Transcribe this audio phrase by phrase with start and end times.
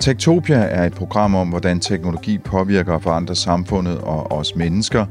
[0.00, 5.06] Tektopia er et program om, hvordan teknologi påvirker og forandrer samfundet og os mennesker.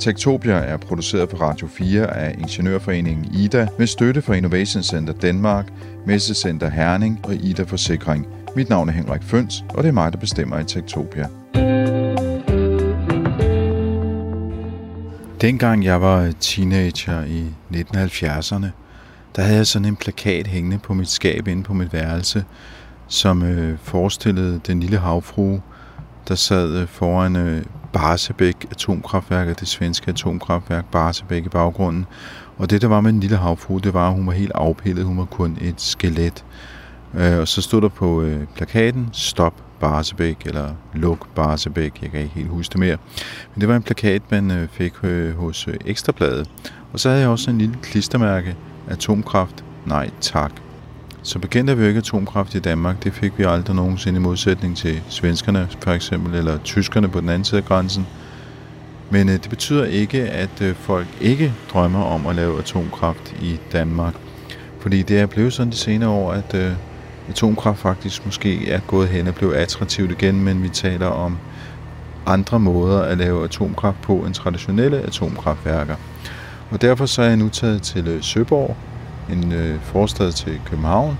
[0.00, 5.72] Tektopia er produceret på Radio 4 af Ingeniørforeningen IDA med støtte fra Innovation Center Danmark,
[6.06, 8.26] Messecenter Herning og IDA Forsikring.
[8.56, 11.28] Mit navn er Henrik Føns, og det er mig, der bestemmer i Tektopia.
[15.40, 18.66] Dengang jeg var teenager i 1970'erne,
[19.36, 22.44] der havde jeg sådan en plakat hængende på mit skab inde på mit værelse,
[23.08, 25.62] som øh, forestillede den lille havfrue,
[26.28, 27.62] der sad øh, foran øh,
[27.92, 32.06] Barsebæk atomkraftværk, det svenske atomkraftværk Barsebæk i baggrunden.
[32.58, 35.04] Og det, der var med den lille havfrue, det var, at hun var helt afpillet.
[35.04, 36.44] Hun var kun et skelet.
[37.14, 42.20] Øh, og så stod der på øh, plakaten, stop Barsebæk, eller luk Barsebæk, jeg kan
[42.20, 42.96] ikke helt huske det mere.
[43.54, 46.50] Men det var en plakat, man øh, fik øh, hos øh, Ekstrabladet.
[46.92, 48.56] Og så havde jeg også en lille klistermærke,
[48.88, 50.63] atomkraft, nej tak.
[51.26, 53.04] Så bekendt er vi jo ikke atomkraft i Danmark.
[53.04, 57.28] Det fik vi aldrig nogensinde i modsætning til svenskerne for eksempel, eller tyskerne på den
[57.28, 58.06] anden side af grænsen.
[59.10, 63.60] Men øh, det betyder ikke, at øh, folk ikke drømmer om at lave atomkraft i
[63.72, 64.14] Danmark.
[64.80, 66.72] Fordi det er blevet sådan de senere år, at øh,
[67.28, 71.38] atomkraft faktisk måske er gået hen og blevet attraktivt igen, men vi taler om
[72.26, 75.96] andre måder at lave atomkraft på end traditionelle atomkraftværker.
[76.70, 78.76] Og derfor så er jeg nu taget til øh, Søborg,
[79.30, 81.18] en øh, forstad til København.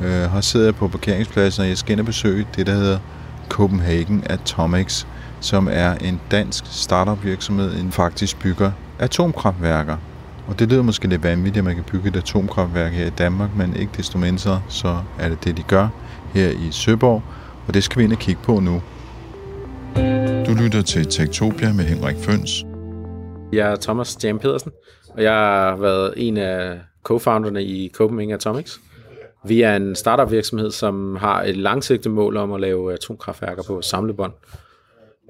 [0.00, 2.98] Øh, har siddet på parkeringspladsen, og jeg skal ind og besøge det, der hedder
[3.48, 5.06] Copenhagen Atomics,
[5.40, 9.96] som er en dansk startup virksomhed, en faktisk bygger atomkraftværker.
[10.46, 13.50] Og det lyder måske lidt vanvittigt, at man kan bygge et atomkraftværk her i Danmark,
[13.56, 15.88] men ikke desto mindre, så er det det, de gør
[16.34, 17.22] her i Søborg,
[17.68, 18.82] og det skal vi ind og kigge på nu.
[20.46, 22.64] Du lytter til Tektopia med Henrik Føns.
[23.52, 24.72] Jeg er Thomas Jam Pedersen,
[25.14, 28.80] og jeg har været en af co-founderne i Copenhagen Atomics.
[29.44, 33.82] Vi er en startup virksomhed, som har et langsigtet mål om at lave atomkraftværker på
[33.82, 34.32] samlebånd.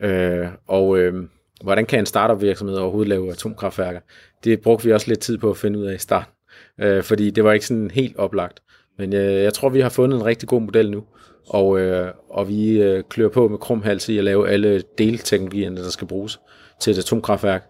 [0.03, 1.15] Øh, og øh,
[1.63, 4.01] hvordan kan en startup virksomhed overhovedet lave atomkraftværker?
[4.45, 6.33] Det brugte vi også lidt tid på at finde ud af i starten,
[6.81, 8.63] øh, fordi det var ikke sådan helt oplagt.
[8.99, 11.05] Men øh, jeg tror, vi har fundet en rigtig god model nu,
[11.49, 15.91] og, øh, og vi øh, klør på med krumhals i at lave alle delteknologierne, der
[15.91, 16.41] skal bruges
[16.81, 17.65] til et atomkraftværk.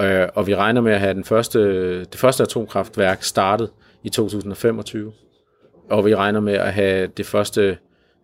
[0.00, 3.70] Øh, og vi regner med at have den første, det første atomkraftværk startet
[4.02, 5.12] i 2025.
[5.90, 7.78] Og vi regner med at have det første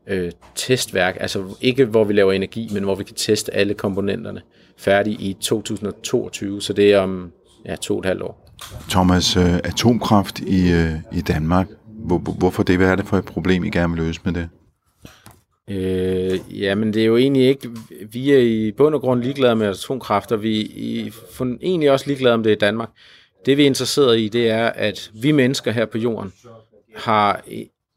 [0.07, 4.41] øh, testværk, altså ikke hvor vi laver energi, men hvor vi kan teste alle komponenterne
[4.79, 7.33] færdig i 2022, så det er om
[7.67, 8.49] ja, to og et halvt år.
[8.91, 12.77] Thomas, øh, atomkraft i, øh, i Danmark, hvor, hvorfor det?
[12.77, 14.49] Hvad er det for et problem, I gerne vil løse med det?
[15.73, 17.71] Øh, jamen, det er jo egentlig ikke...
[18.13, 22.35] Vi er i bund og grund ligeglade med atomkraft, og vi er egentlig også ligeglade
[22.35, 22.91] om det i Danmark.
[23.47, 26.33] Det vi er interesseret i, det er, at vi mennesker her på jorden
[26.97, 27.45] har...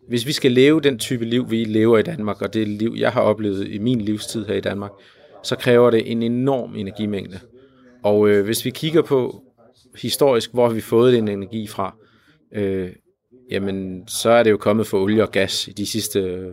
[0.07, 3.11] Hvis vi skal leve den type liv, vi lever i Danmark, og det liv, jeg
[3.11, 4.91] har oplevet i min livstid her i Danmark,
[5.43, 7.39] så kræver det en enorm energimængde.
[8.03, 9.41] Og øh, hvis vi kigger på
[10.01, 11.95] historisk, hvor har vi fået den energi fra,
[12.53, 12.89] øh,
[13.51, 16.47] jamen så er det jo kommet fra olie og gas i de sidste øh,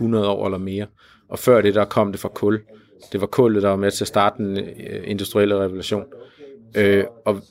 [0.00, 0.86] 100 år eller mere.
[1.28, 2.60] Og før det, der kom det fra kul.
[3.12, 6.04] Det var kullet, der var med til at starte den øh, industrielle revolution.
[6.76, 7.42] Øh, og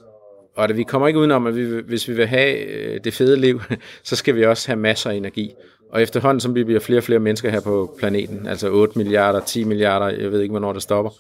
[0.55, 3.37] og det, vi kommer ikke udenom, at vi, hvis vi vil have øh, det fede
[3.37, 3.61] liv,
[4.03, 5.53] så skal vi også have masser af energi.
[5.91, 9.39] Og efterhånden, som vi bliver flere og flere mennesker her på planeten, altså 8 milliarder,
[9.39, 11.11] 10 milliarder, jeg ved ikke, hvornår det stopper,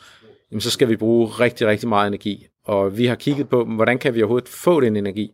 [0.51, 2.45] jamen så skal vi bruge rigtig, rigtig meget energi.
[2.65, 5.31] Og vi har kigget på, hvordan kan vi overhovedet få den energi?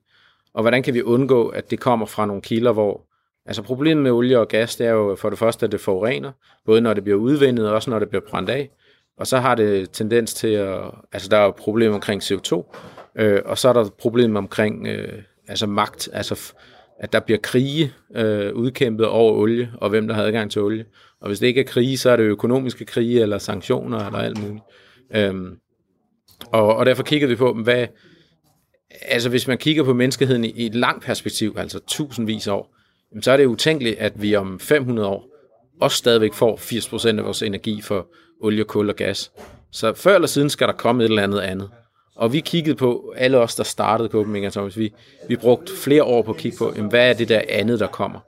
[0.54, 3.02] Og hvordan kan vi undgå, at det kommer fra nogle kilder, hvor
[3.46, 6.32] Altså problemet med olie og gas, det er jo for det første, at det forurener,
[6.66, 8.70] både når det bliver udvindet, og også når det bliver brændt af.
[9.18, 10.80] Og så har det tendens til at,
[11.12, 12.76] altså der er jo problemer omkring CO2,
[13.16, 16.54] øh, og så er der problemer omkring øh, altså magt, altså
[17.00, 20.86] at der bliver krige øh, udkæmpet over olie, og hvem der har adgang til olie.
[21.22, 24.42] Og hvis det ikke er krige, så er det økonomiske krige, eller sanktioner, eller alt
[24.42, 24.64] muligt.
[25.16, 25.58] Øhm,
[26.52, 27.88] og, og derfor kigger vi på, hvad,
[29.02, 32.75] altså hvis man kigger på menneskeheden i, i et langt perspektiv, altså tusindvis af år,
[33.22, 35.28] så er det utænkeligt, at vi om 500 år
[35.82, 38.08] også stadigvæk får 80% af vores energi for
[38.42, 39.32] olie, kul og gas.
[39.72, 41.70] Så før eller siden skal der komme et eller andet andet.
[42.16, 44.94] Og vi kiggede på, alle os, der startede Copenhagen Atomics, altså, vi,
[45.28, 47.88] vi brugte flere år på at kigge på, jamen, hvad er det der andet, der
[47.88, 48.20] kommer?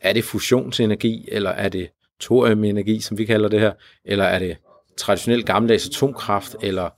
[0.00, 1.88] Er det fusionsenergi, eller er det
[2.20, 3.72] thoriumenergi, som vi kalder det her,
[4.04, 4.56] eller er det
[4.96, 6.88] traditionel gammeldags atomkraft, eller,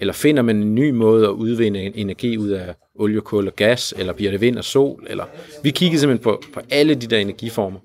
[0.00, 3.94] eller finder man en ny måde at udvinde energi ud af olie, kul og gas,
[3.98, 5.06] eller bliver det vind og sol?
[5.10, 5.24] Eller...
[5.62, 7.78] Vi kiggede simpelthen på, på alle de der energiformer,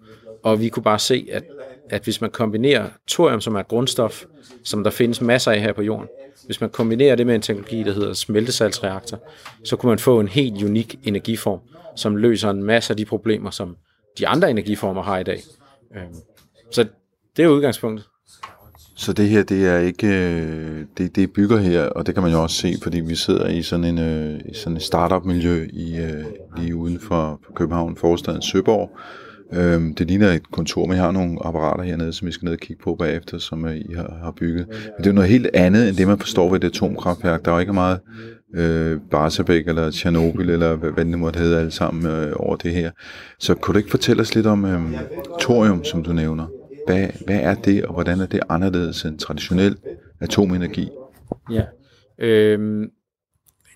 [0.44, 1.44] og vi kunne bare se, at,
[1.90, 4.24] at hvis man kombinerer thorium, som er et grundstof,
[4.64, 6.08] som der findes masser af her på jorden,
[6.46, 9.20] hvis man kombinerer det med en teknologi, der hedder smeltesalgsreaktor,
[9.64, 11.60] så kunne man få en helt unik energiform,
[11.96, 13.78] som løser en masse af de problemer, som
[14.20, 15.40] de andre energiformer har i dag.
[15.96, 16.16] Øhm,
[16.72, 16.86] så
[17.38, 18.08] det er udgangspunktet.
[18.96, 22.32] Så det her, det er ikke, øh, det, det bygger her, og det kan man
[22.32, 26.24] jo også se, fordi vi sidder i sådan en øh, sådan et startup-miljø i, øh,
[26.58, 28.90] lige uden for, København, forstaden Søborg.
[29.54, 32.54] Øhm, det ligner et kontor, men jeg har nogle apparater hernede, som vi skal ned
[32.54, 34.68] og kigge på bagefter, som øh, I har, har bygget.
[34.68, 37.46] Men det er jo noget helt andet, end det man forstår ved et atomkraftværk.
[37.46, 38.00] Der er jo ikke meget
[38.56, 42.72] øh, Barsabæk eller Tjernobyl, eller hvad, hvad det måtte hedde alle sammen øh, over det
[42.72, 42.92] her.
[43.40, 44.82] Så kunne du ikke fortælle os lidt om øh,
[45.42, 46.63] thorium, som du nævner?
[46.88, 49.78] Hvad, hvad er det, og hvordan er det anderledes end traditionel
[50.20, 50.90] atomenergi?
[51.52, 51.64] Ja,
[52.18, 52.92] øhm,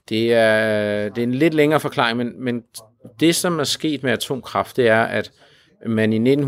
[0.09, 2.63] det, er, det er en lidt længere forklaring, men, men
[3.19, 5.31] det, som er sket med atomkraft, det er, at
[5.85, 6.39] man i 1947-48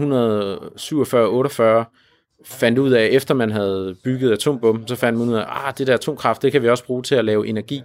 [2.46, 5.74] fandt ud af, efter man havde bygget atombomben, så fandt man ud af, at ah,
[5.78, 7.82] det der atomkraft, det kan vi også bruge til at lave energi.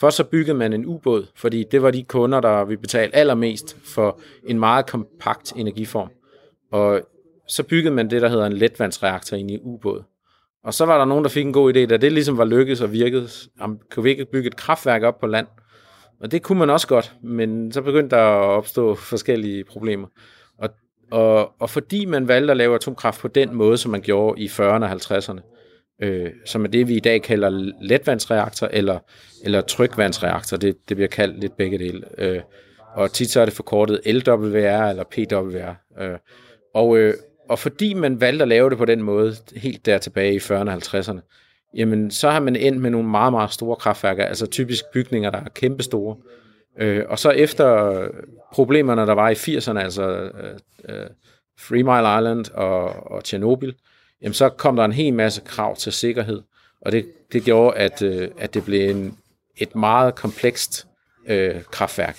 [0.00, 3.76] Først så byggede man en ubåd, fordi det var de kunder, der vi betale allermest
[3.84, 6.10] for en meget kompakt energiform.
[6.72, 7.00] Og
[7.48, 10.02] så byggede man det, der hedder en letvandsreaktor ind i ubåd.
[10.64, 12.80] Og så var der nogen, der fik en god idé, da det ligesom var lykkedes
[12.80, 13.28] og virkede,
[13.60, 15.46] om, kunne vi ikke bygge et kraftværk op på land?
[16.20, 20.08] Og det kunne man også godt, men så begyndte der at opstå forskellige problemer.
[20.58, 20.68] Og,
[21.10, 24.46] og, og fordi man valgte at lave atomkraft på den måde, som man gjorde i
[24.46, 25.40] 40'erne og 50'erne,
[26.02, 28.98] øh, som er det, vi i dag kalder letvandsreaktor eller,
[29.44, 32.02] eller trykvandsreaktor, det, det bliver kaldt lidt begge dele.
[32.18, 32.40] Øh,
[32.94, 36.02] og tit så er det forkortet LWR eller PWR.
[36.02, 36.18] Øh,
[36.74, 37.14] og, øh,
[37.48, 40.70] og fordi man valgte at lave det på den måde, helt der tilbage i 40'erne
[40.70, 41.20] og 50'erne,
[41.74, 45.38] jamen så har man endt med nogle meget, meget store kraftværker, altså typisk bygninger, der
[45.38, 46.16] er kæmpestore.
[46.78, 48.08] Øh, og så efter
[48.52, 50.58] problemerne, der var i 80'erne, altså øh,
[50.88, 51.06] øh,
[51.60, 53.72] Three Mile Island og, og Tjernobyl,
[54.22, 56.42] jamen så kom der en hel masse krav til sikkerhed,
[56.80, 59.18] og det, det gjorde, at, øh, at det blev en,
[59.56, 60.86] et meget komplekst
[61.26, 62.18] øh, kraftværk.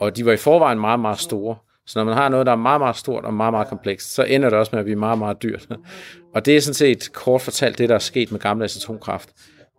[0.00, 1.56] Og de var i forvejen meget, meget store.
[1.88, 4.22] Så når man har noget, der er meget, meget stort og meget, meget komplekst, så
[4.22, 5.68] ender det også med at blive meget, meget dyrt.
[6.34, 9.30] Og det er sådan set kort fortalt det, der er sket med gamle atomkraft.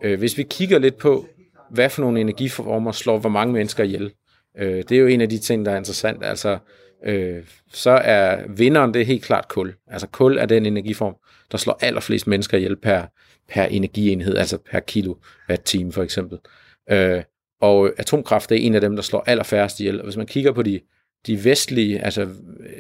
[0.03, 1.27] Øh, hvis vi kigger lidt på,
[1.71, 4.11] hvad for nogle energiformer slår hvor mange mennesker ihjel,
[4.59, 6.25] øh, det er jo en af de ting, der er interessant.
[6.25, 6.57] Altså,
[7.05, 9.73] øh, så er vinderen, det er helt klart kul.
[9.87, 11.15] Altså kul er den energiform,
[11.51, 13.01] der slår allerflest mennesker ihjel per,
[13.49, 15.15] per energienhed, altså per kilo
[15.65, 16.37] time for eksempel.
[17.61, 19.99] og atomkraft er en af dem, der slår allerfærrest ihjel.
[19.99, 20.79] Og hvis man kigger på de
[21.27, 22.29] de vestlige, altså øh,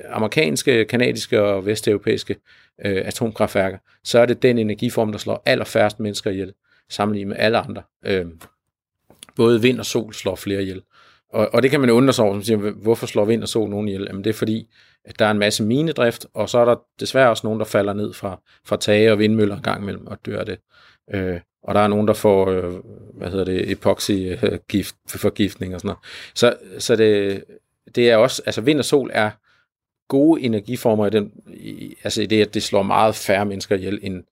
[0.09, 2.35] amerikanske, kanadiske og vesteuropæiske
[2.85, 6.53] øh, atomkraftværker, så er det den energiform, der slår allerfærrest mennesker ihjel,
[6.89, 7.83] sammenlignet med alle andre.
[8.05, 8.25] Øh,
[9.35, 10.81] både vind og sol slår flere ihjel.
[11.33, 13.69] Og, og det kan man undre sig over, som siger, hvorfor slår vind og sol
[13.69, 14.05] nogen ihjel?
[14.07, 14.67] Jamen det er fordi,
[15.05, 17.93] at der er en masse minedrift, og så er der desværre også nogen, der falder
[17.93, 20.59] ned fra, fra tage og vindmøller en gang imellem og dør det.
[21.13, 22.73] Øh, og der er nogen, der får, øh,
[23.13, 25.99] hvad hedder det, epoxy-forgiftning øh, og sådan noget.
[26.35, 27.43] Så, så det,
[27.95, 29.31] det er også, altså vind og sol er
[30.07, 33.99] gode energiformer i den, i, altså i det, at det slår meget færre mennesker ihjel
[34.01, 34.23] end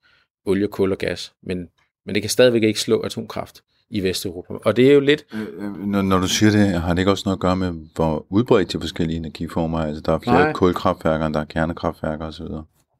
[0.46, 1.32] olie, kul og gas.
[1.42, 1.68] Men,
[2.06, 4.54] men det kan stadigvæk ikke slå atomkraft i Vesteuropa.
[4.54, 5.24] Og det er jo lidt...
[5.34, 7.72] Øh, øh, når, når du siger det, har det ikke også noget at gøre med,
[7.94, 9.86] hvor udbredt de forskellige energiformer er?
[9.86, 10.52] Altså, der er flere Nej.
[10.52, 12.46] kulkraftværker, end der er kernekraftværker osv.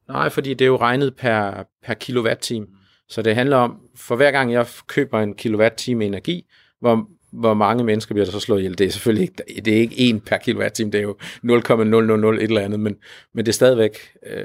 [0.07, 2.67] Nej, fordi det er jo regnet per, per kilowatt-time.
[3.09, 6.45] Så det handler om, for hver gang jeg køber en kilowatt-time energi,
[6.79, 8.77] hvor hvor mange mennesker bliver der så slået ihjel.
[8.77, 12.43] Det er selvfølgelig ikke, det er ikke en per kilowatt-time, det er jo 0,000 et
[12.43, 12.95] eller andet, men,
[13.33, 13.97] men det er stadigvæk
[14.27, 14.43] øh,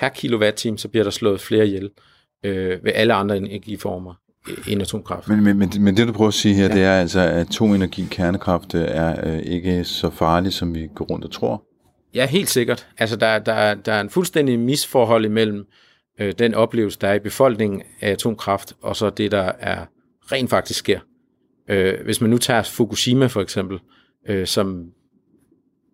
[0.00, 1.90] per kilowatt-time, så bliver der slået flere ihjel
[2.44, 4.14] øh, ved alle andre energiformer
[4.68, 5.28] end atomkraft.
[5.28, 6.74] Men, men, men, men det du prøver at sige her, ja.
[6.74, 11.24] det er altså, at atomenergi, kernekraft er øh, ikke så farligt, som vi går rundt
[11.24, 11.62] og tror?
[12.14, 12.86] Ja, helt sikkert.
[12.98, 15.66] Altså, der, der, der er en fuldstændig misforhold imellem
[16.20, 19.84] øh, den oplevelse, der er i befolkningen af atomkraft, og så det, der er
[20.32, 21.00] rent faktisk sker.
[21.68, 23.78] Øh, hvis man nu tager Fukushima for eksempel,
[24.28, 24.90] øh, som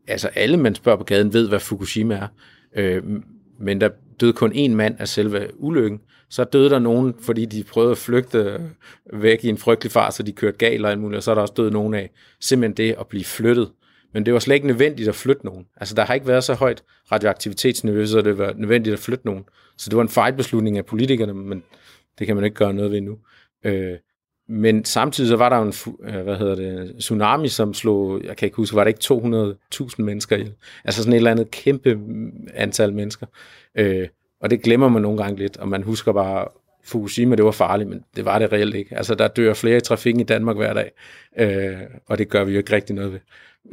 [0.09, 2.29] altså alle, man spørger på gaden, ved, hvad Fukushima er,
[2.77, 3.03] øh,
[3.61, 3.89] men der
[4.21, 6.01] døde kun én mand af selve ulykken.
[6.31, 8.61] Så døde der nogen, fordi de prøvede at flygte
[9.13, 11.35] væk i en frygtelig fart, så de kørte galt og alt muligt, og så er
[11.35, 12.11] der også døde nogen af
[12.41, 13.71] simpelthen det at blive flyttet.
[14.15, 15.67] Men det var slet ikke nødvendigt at flytte nogen.
[15.77, 19.45] Altså, der har ikke været så højt radioaktivitetsniveau, så det var nødvendigt at flytte nogen.
[19.79, 21.63] Så det var en fejlbeslutning af politikerne, men
[22.19, 23.19] det kan man ikke gøre noget ved nu.
[23.65, 23.99] Øh,
[24.53, 25.73] men samtidig så var der en
[26.05, 29.95] øh, hvad hedder det, tsunami, som slog, jeg kan ikke huske, var det ikke 200.000
[29.99, 30.53] mennesker ihjel?
[30.85, 31.99] Altså sådan et eller andet kæmpe
[32.55, 33.27] antal mennesker.
[33.75, 34.09] Øh,
[34.41, 36.49] og det glemmer man nogle gange lidt, og man husker bare,
[36.85, 38.97] Fukushima, det var farligt, men det var det reelt ikke.
[38.97, 40.91] Altså, der dør flere i trafikken i Danmark hver dag,
[41.39, 43.21] øh, og det gør vi jo ikke rigtig noget ved.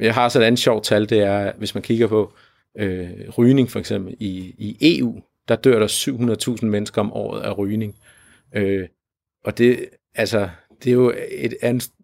[0.01, 2.33] Jeg har sådan et andet sjovt tal, det er, hvis man kigger på
[2.77, 5.87] øh, rygning for eksempel i, i EU, der dør der
[6.57, 7.95] 700.000 mennesker om året af rygning.
[8.55, 8.87] Øh,
[9.45, 10.49] og det, altså,
[10.83, 11.53] det er jo et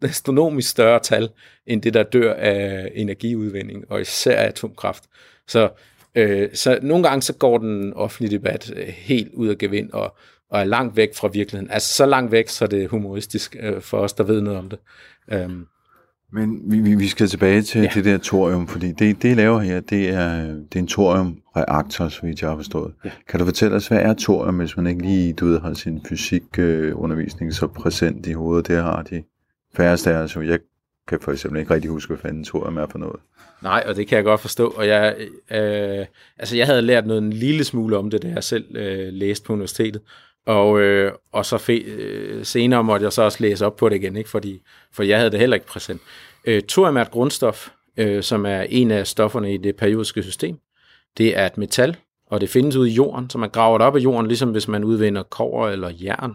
[0.01, 1.29] astronomisk større tal,
[1.67, 5.03] end det, der dør af energiudvinding, og især af atomkraft.
[5.48, 5.70] Så
[6.15, 10.15] Øh, så nogle gange så går den offentlige debat øh, helt ud af gevind og,
[10.50, 11.72] og er langt væk fra virkeligheden.
[11.72, 14.70] Altså så langt væk, så det er humoristisk øh, for os, der ved noget om
[14.70, 14.79] det.
[15.32, 15.67] Øhm.
[16.36, 17.89] Men vi, vi skal tilbage til ja.
[17.94, 22.08] det der thorium, fordi det, det I laver her, det er, det er en thoriumreaktor,
[22.08, 22.94] så vidt jeg har forstået.
[23.06, 23.10] Ja.
[23.30, 26.06] Kan du fortælle os, hvad er thorium, hvis man ikke lige du ved, har sin
[26.10, 28.68] fysikundervisning så præsent i hovedet?
[28.68, 29.24] Det har de
[29.77, 30.36] færreste af os.
[30.36, 30.60] Jeg
[31.08, 33.20] kan for eksempel ikke rigtig huske, hvad fanden thorium er for noget.
[33.63, 34.68] Nej, og det kan jeg godt forstå.
[34.68, 35.15] Og jeg,
[35.51, 36.06] øh,
[36.38, 39.46] altså jeg havde lært noget en lille smule om det, da jeg selv øh, læste
[39.46, 40.01] på universitetet.
[40.46, 43.96] Og, øh, og så fe, øh, senere måtte jeg så også læse op på det
[43.96, 44.30] igen, ikke?
[44.30, 44.62] Fordi,
[44.94, 46.02] for jeg havde det heller ikke præsent.
[46.46, 50.58] Øh, thorium er et grundstof, øh, som er en af stofferne i det periodiske system.
[51.18, 51.98] Det er et metal,
[52.28, 54.68] og det findes ude i jorden, så man graver det op af jorden, ligesom hvis
[54.68, 56.34] man udvinder kover eller jern.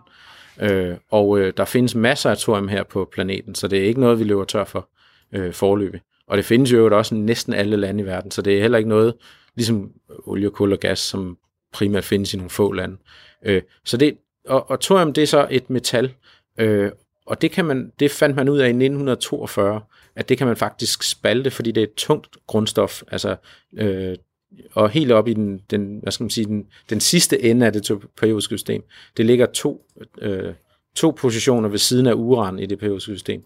[0.61, 4.01] Øh, og øh, der findes masser af thorium her på planeten, så det er ikke
[4.01, 4.89] noget, vi løber tør for
[5.33, 6.01] øh, forløbig.
[6.27, 8.91] Og det findes jo også næsten alle lande i verden, så det er heller ikke
[8.91, 9.15] noget,
[9.57, 9.91] ligesom
[10.27, 11.39] olie, kul og gas, som
[11.73, 12.97] primært findes i nogle få lande.
[13.45, 16.15] Øh, så det, og, og thorium, det er så et metal,
[16.59, 16.91] øh,
[17.27, 19.81] og det, kan man, det fandt man ud af i 1942,
[20.17, 23.37] at det kan man faktisk spalte, fordi det er et tungt grundstof, altså,
[23.79, 24.17] øh,
[24.73, 27.73] og helt op i den, den, hvad skal man sige, den, den sidste ende af
[27.73, 28.83] det periodiske system,
[29.17, 29.87] det ligger to,
[30.19, 30.55] øh,
[30.97, 33.43] to positioner ved siden af uran i det periodiske system.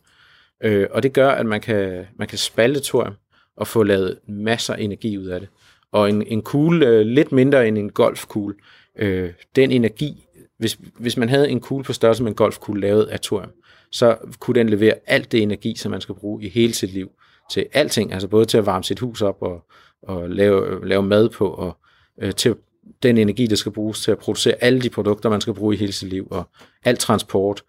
[0.62, 3.14] Øh, og det gør, at man kan, man kan spalte thorium
[3.56, 5.48] og få lavet masser af energi ud af det.
[5.94, 8.54] Og en, en kugle øh, lidt mindre end en golfkugle,
[8.98, 10.26] øh, den energi,
[10.58, 13.50] hvis, hvis man havde en kugle på størrelse med en golfkugle lavet af thorium,
[13.92, 17.10] så kunne den levere alt det energi, som man skal bruge i hele sit liv
[17.50, 19.64] til alting, altså både til at varme sit hus op og,
[20.02, 21.76] og lave, lave mad på, og
[22.22, 22.54] øh, til
[23.02, 25.78] den energi, der skal bruges til at producere alle de produkter, man skal bruge i
[25.78, 26.48] hele sit liv, og
[26.84, 27.62] al transport,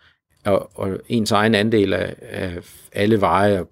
[0.46, 2.58] og, og ens egen andel af, af
[2.92, 3.70] alle veje, og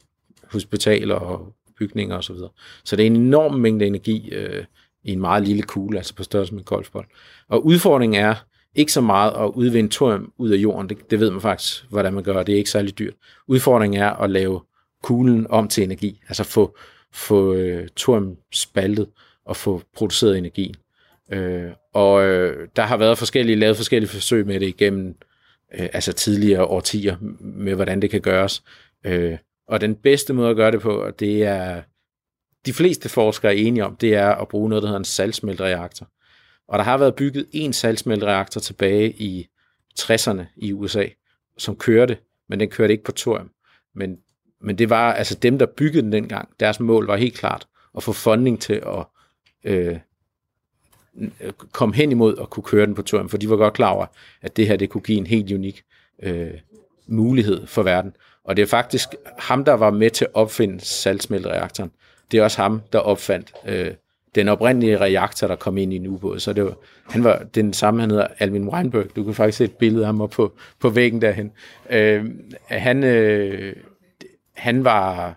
[0.51, 2.23] hospitaler og bygninger osv.
[2.23, 2.49] Så, videre.
[2.83, 4.65] så det er en enorm mængde energi øh,
[5.03, 7.05] i en meget lille kugle, altså på størrelse med en golfbold.
[7.49, 8.35] Og udfordringen er
[8.75, 12.13] ikke så meget at udvinde thorium ud af jorden, det, det ved man faktisk, hvordan
[12.13, 13.13] man gør, det er ikke særlig dyrt.
[13.47, 14.61] Udfordringen er at lave
[15.03, 16.77] kuglen om til energi, altså få,
[17.13, 19.07] få øh, thorium spaltet
[19.45, 20.75] og få produceret energien.
[21.31, 25.15] Øh, og øh, der har været forskellige, lavet forskellige forsøg med det igennem
[25.73, 28.63] øh, altså tidligere årtier, med hvordan det kan gøres.
[29.03, 31.81] Øh, og den bedste måde at gøre det på, det er,
[32.65, 36.07] de fleste forskere er enige om, det er at bruge noget, der hedder en saltsmeltreaktor.
[36.67, 39.47] Og der har været bygget en saltsmeltreaktor tilbage i
[39.99, 41.05] 60'erne i USA,
[41.57, 42.17] som kørte,
[42.49, 43.49] men den kørte ikke på thorium.
[43.95, 44.17] Men,
[44.61, 47.67] men det var altså dem, der byggede den dengang, deres mål var helt klart
[47.97, 49.05] at få funding til at
[49.63, 49.97] øh,
[51.71, 54.05] komme hen imod at kunne køre den på thorium, for de var godt klar over,
[54.41, 55.83] at det her det kunne give en helt unik
[56.23, 56.51] øh,
[57.07, 58.15] mulighed for verden.
[58.45, 59.09] Og det er faktisk
[59.39, 61.91] ham, der var med til at opfinde saltsmeltreaktoren.
[62.31, 63.91] Det er også ham, der opfandt øh,
[64.35, 66.39] den oprindelige reaktor, der kom ind i en ubåd.
[66.39, 66.77] Så det var,
[67.09, 69.15] han var den samme, han hedder Alvin Weinberg.
[69.15, 71.51] Du kan faktisk se et billede af ham på, på væggen derhen.
[71.89, 72.25] Øh,
[72.65, 73.75] han, øh,
[74.53, 75.35] han var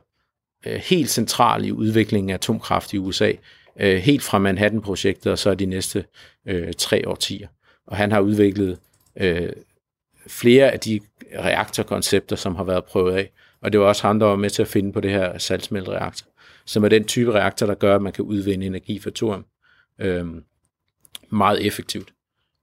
[0.66, 3.32] øh, helt central i udviklingen af atomkraft i USA.
[3.80, 6.04] Øh, helt fra Manhattan-projektet og så de næste
[6.46, 7.48] øh, tre årtier.
[7.86, 8.78] Og han har udviklet
[9.16, 9.52] øh,
[10.26, 11.00] flere af de
[11.38, 13.30] reaktorkoncepter, som har været prøvet af.
[13.62, 16.26] Og det var også ham, der var med til at finde på det her saltsmeltreaktor,
[16.64, 19.44] som er den type reaktor, der gør, at man kan udvinde energi fra thorium
[20.00, 20.44] øhm,
[21.30, 22.12] meget effektivt.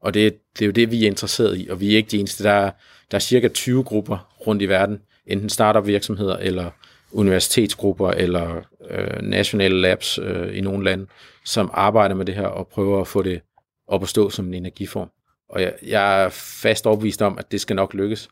[0.02, 2.20] Og det, det er jo det, vi er interesseret i, og vi er ikke de
[2.20, 2.44] eneste.
[2.44, 2.72] Der er,
[3.12, 6.72] der er cirka 20 grupper rundt i verden, enten startup virksomheder eller
[7.12, 11.06] universitetsgrupper eller øh, nationale labs øh, i nogle lande,
[11.46, 13.42] som arbejder med det her og prøver at få det
[13.88, 15.10] op at stå som en energiform.
[15.50, 18.30] Og jeg, jeg er fast overbevist om, at det skal nok lykkes.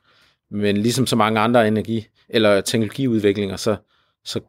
[0.52, 3.76] Men ligesom så mange andre energi- eller teknologiudviklinger, så,
[4.26, 4.40] så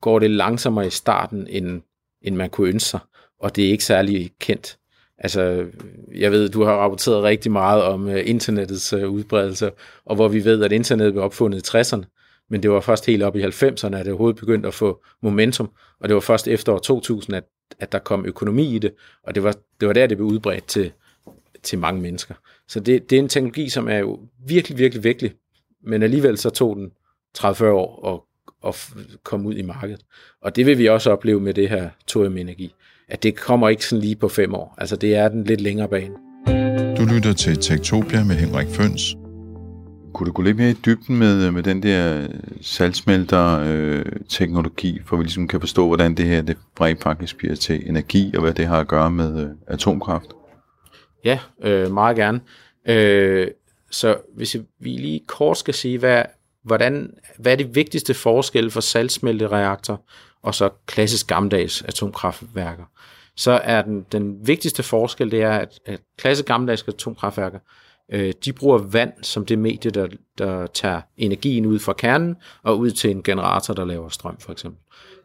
[0.00, 1.82] går det langsommere i starten, end,
[2.22, 3.00] end man kunne ønske sig.
[3.40, 4.78] Og det er ikke særlig kendt.
[5.18, 5.66] Altså,
[6.14, 9.70] jeg ved, du har rapporteret rigtig meget om uh, internettets uh, udbredelse,
[10.04, 12.04] og hvor vi ved, at internet blev opfundet i 60'erne,
[12.50, 15.70] men det var først helt op i 90'erne, at det overhovedet begyndte at få momentum,
[16.00, 17.44] og det var først efter år 2000, at,
[17.80, 20.66] at der kom økonomi i det, og det var, det var der, det blev udbredt
[20.66, 20.92] til,
[21.62, 22.34] til mange mennesker.
[22.68, 25.32] Så det, det er en teknologi, som er jo virkelig, virkelig virkelig
[25.84, 26.90] men alligevel så tog den
[27.38, 28.20] 30-40 år at,
[28.68, 28.88] at
[29.24, 30.00] komme ud i markedet.
[30.42, 32.74] Og det vil vi også opleve med det her thorium-energi,
[33.08, 34.74] at det kommer ikke sådan lige på fem år.
[34.78, 36.14] Altså det er den lidt længere bane.
[36.96, 39.16] Du lytter til Tektopia med Henrik Føns.
[40.14, 42.26] Kunne du gå lidt mere i dybden med, med den der
[42.60, 47.88] salgsmelter-teknologi, øh, for vi ligesom kan forstå, hvordan det her det rent faktisk bliver til
[47.88, 50.26] energi, og hvad det har at gøre med øh, atomkraft?
[51.24, 52.40] Ja, øh, meget gerne.
[52.88, 53.48] Øh,
[53.90, 56.22] så hvis vi lige kort skal sige, hvad,
[56.62, 60.02] hvordan, hvad er det vigtigste forskel for saltsmeltereaktor
[60.42, 62.84] og så klassisk gammeldags atomkraftværker,
[63.36, 67.58] så er den, den vigtigste forskel, det er, at, at klassisk gammeldags atomkraftværker,
[68.12, 72.78] øh, de bruger vand som det medie, der, der tager energien ud fra kernen og
[72.78, 74.80] ud til en generator, der laver strøm for eksempel.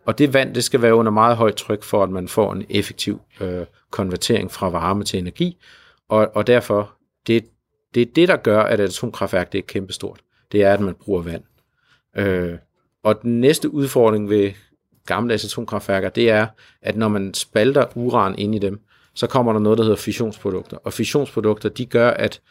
[0.06, 2.66] Og det vand, det skal være under meget højt tryk, for at man får en
[2.70, 5.58] effektiv øh, konvertering fra varme til energi.
[6.10, 6.94] Og, og derfor,
[7.28, 7.46] det,
[7.96, 10.20] det er det, der gør, at et atomkraftværk det er kæmpestort.
[10.52, 11.44] Det er, at man bruger vand.
[12.18, 12.58] Øh,
[13.04, 14.52] og den næste udfordring ved
[15.06, 16.48] gammeldags atomkraftværker, det er,
[16.82, 18.80] at når man spalter uran ind i dem,
[19.14, 20.78] så kommer der noget, der hedder fissionsprodukter.
[20.78, 22.42] Og fissionsprodukter, de gør, at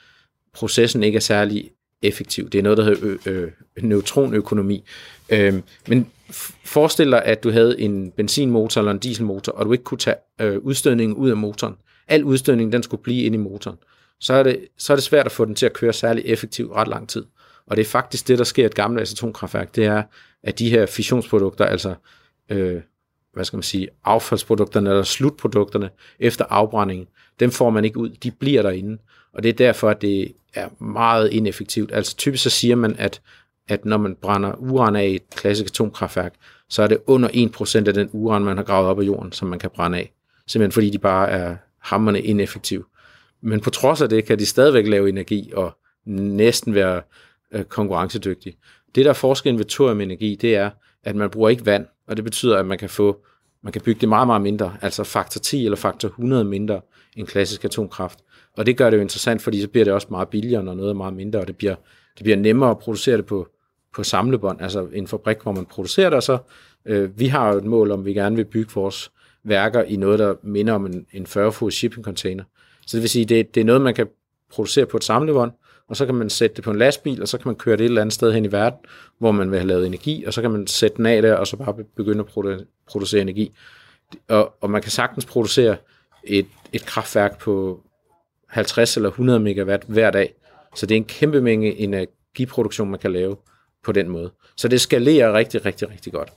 [0.52, 1.70] processen ikke er særlig
[2.02, 2.50] effektiv.
[2.50, 3.50] Det er noget, der hedder ø- ø-
[3.82, 4.84] neutronøkonomi.
[5.30, 5.54] Øh,
[5.88, 6.10] men
[6.64, 10.16] forestil dig, at du havde en benzinmotor eller en dieselmotor, og du ikke kunne tage
[10.40, 11.74] øh, udstødningen ud af motoren.
[12.08, 13.76] Al udstødning, den skulle blive inde i motoren.
[14.24, 16.72] Så er, det, så er det svært at få den til at køre særlig effektivt
[16.72, 17.24] ret lang tid.
[17.66, 20.02] Og det er faktisk det, der sker i et gammelt atomkraftværk, det er,
[20.42, 21.94] at de her fissionsprodukter, altså
[22.48, 22.80] øh,
[23.32, 27.06] hvad skal man sige, affaldsprodukterne eller slutprodukterne efter afbrændingen,
[27.40, 28.98] dem får man ikke ud, de bliver derinde.
[29.32, 31.92] Og det er derfor, at det er meget ineffektivt.
[31.92, 33.20] Altså typisk så siger man, at,
[33.68, 36.34] at når man brænder uran af i et klassisk atomkraftværk,
[36.68, 39.48] så er det under 1% af den uran, man har gravet op af jorden, som
[39.48, 40.12] man kan brænde af.
[40.46, 42.84] Simpelthen fordi de bare er hammerne ineffektive.
[43.44, 47.02] Men på trods af det, kan de stadigvæk lave energi og næsten være
[47.52, 48.56] øh, konkurrencedygtige.
[48.94, 50.70] Det, der er forskellen ved thoriumenergi, det er,
[51.04, 53.24] at man bruger ikke vand, og det betyder, at man kan få
[53.64, 56.80] man kan bygge det meget, meget mindre, altså faktor 10 eller faktor 100 mindre
[57.16, 58.18] end klassisk atomkraft.
[58.56, 60.90] Og det gør det jo interessant, fordi så bliver det også meget billigere, når noget
[60.90, 61.74] er meget mindre, og det bliver,
[62.18, 63.48] det bliver nemmere at producere det på,
[63.94, 66.38] på samlebånd, altså en fabrik, hvor man producerer det, og så
[66.86, 69.10] øh, vi har jo et mål om, vi gerne vil bygge vores
[69.44, 72.44] værker i noget, der minder om en, en 40 fod shipping container.
[72.86, 74.06] Så det vil sige, det, det er noget, man kan
[74.50, 75.52] producere på et samlebånd,
[75.88, 77.84] og så kan man sætte det på en lastbil, og så kan man køre det
[77.84, 78.78] et eller andet sted hen i verden,
[79.18, 81.46] hvor man vil have lavet energi, og så kan man sætte den af der, og
[81.46, 83.52] så bare begynde at produ- producere energi.
[84.28, 85.76] Og, og man kan sagtens producere
[86.24, 87.80] et, et kraftværk på
[88.48, 90.34] 50 eller 100 megawatt hver dag.
[90.76, 93.36] Så det er en kæmpe mængde energiproduktion, man kan lave
[93.84, 94.32] på den måde.
[94.56, 96.32] Så det skalerer rigtig, rigtig, rigtig godt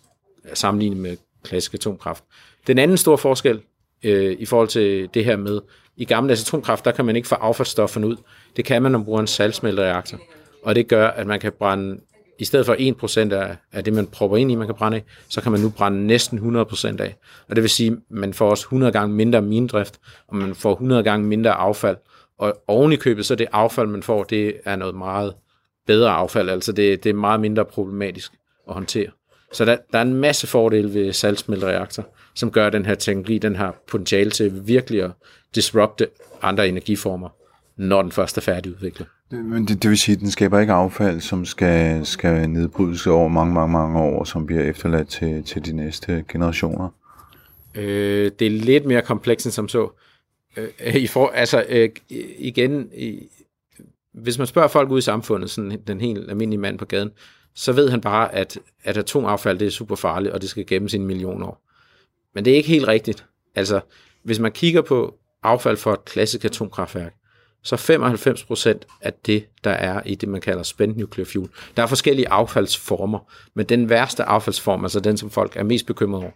[0.54, 2.24] sammenlignet med klassisk atomkraft.
[2.68, 3.62] Den anden store forskel
[4.04, 5.60] øh, i forhold til det her med,
[5.98, 8.16] i gamle atomkraft, der kan man ikke få affaldsstofferne ud.
[8.56, 10.18] Det kan man, når man bruger en saltsmeltereaktor.
[10.64, 12.00] Og det gør, at man kan brænde,
[12.40, 12.76] i stedet for
[13.30, 15.62] 1% af, af det, man propper ind i, man kan brænde af, så kan man
[15.62, 17.16] nu brænde næsten 100% af.
[17.50, 20.72] Og det vil sige, at man får også 100 gange mindre mindrift, og man får
[20.72, 21.98] 100 gange mindre affald.
[22.40, 25.34] Og oven i købet, så det affald, man får, det er noget meget
[25.88, 26.50] bedre affald.
[26.50, 28.32] Altså det, det er meget mindre problematisk
[28.68, 29.08] at håndtere.
[29.54, 32.06] Så der, der er en masse fordele ved saltsmeltereaktor,
[32.36, 35.12] som gør, at den her teknologi den har potentiale til virkelig at
[35.58, 36.08] disrupte
[36.42, 37.30] andre energiformer,
[37.78, 39.08] når den først er færdigudviklet.
[39.32, 43.28] Men det, det vil sige, at den skaber ikke affald, som skal, skal nedbrydes over
[43.28, 46.90] mange, mange, mange år, som bliver efterladt til, til de næste generationer?
[47.76, 49.90] Øh, det er lidt mere komplekst end som så.
[50.58, 51.90] Øh, i for, altså, øh,
[52.38, 53.28] igen, i,
[54.14, 57.12] hvis man spørger folk ude i samfundet, sådan den helt almindelige mand på gaden,
[57.56, 60.94] så ved han bare, at, at atomaffald det er super farligt, og det skal gemmes
[60.94, 61.62] i en million år.
[62.36, 63.26] Men det er ikke helt rigtigt.
[63.56, 63.80] Altså,
[64.24, 67.14] hvis man kigger på affald fra et klassisk atomkraftværk,
[67.64, 71.50] så 95% af det, der er i det, man kalder spent nuclear fuel.
[71.78, 73.20] Der er forskellige affaldsformer,
[73.54, 76.32] men den værste affaldsform, altså den, som folk er mest bekymrede over,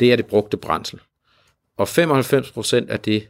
[0.00, 1.00] det er det brugte brændsel.
[1.76, 3.28] Og 95% af det,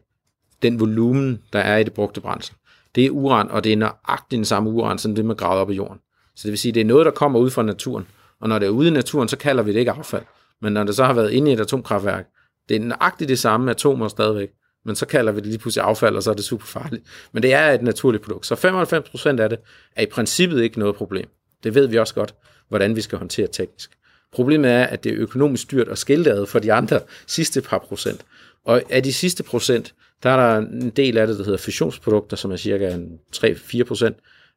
[0.63, 2.55] den volumen, der er i det brugte brændsel,
[2.95, 5.71] det er uran, og det er nøjagtigt den samme uran, som det, man graver op
[5.71, 5.99] i jorden.
[6.35, 8.07] Så det vil sige, det er noget, der kommer ud fra naturen.
[8.41, 10.23] Og når det er ude i naturen, så kalder vi det ikke affald.
[10.63, 12.27] Men når det så har været inde i et atomkraftværk,
[12.69, 14.51] det er nøjagtigt det samme atomer stadigvæk,
[14.87, 17.03] men så kalder vi det lige pludselig affald, og så er det super farligt.
[17.33, 18.47] Men det er et naturligt produkt.
[18.47, 19.59] Så 95% af det
[19.97, 21.29] er i princippet ikke noget problem.
[21.65, 22.35] Det ved vi også godt,
[22.69, 23.91] hvordan vi skal håndtere teknisk.
[24.33, 27.79] Problemet er, at det er økonomisk dyrt at skille ad for de andre sidste par
[27.79, 28.25] procent.
[28.65, 32.37] Og af de sidste procent, der er der en del af det, der hedder fusionsprodukter,
[32.37, 32.99] som er cirka
[33.37, 34.17] 3-4 procent.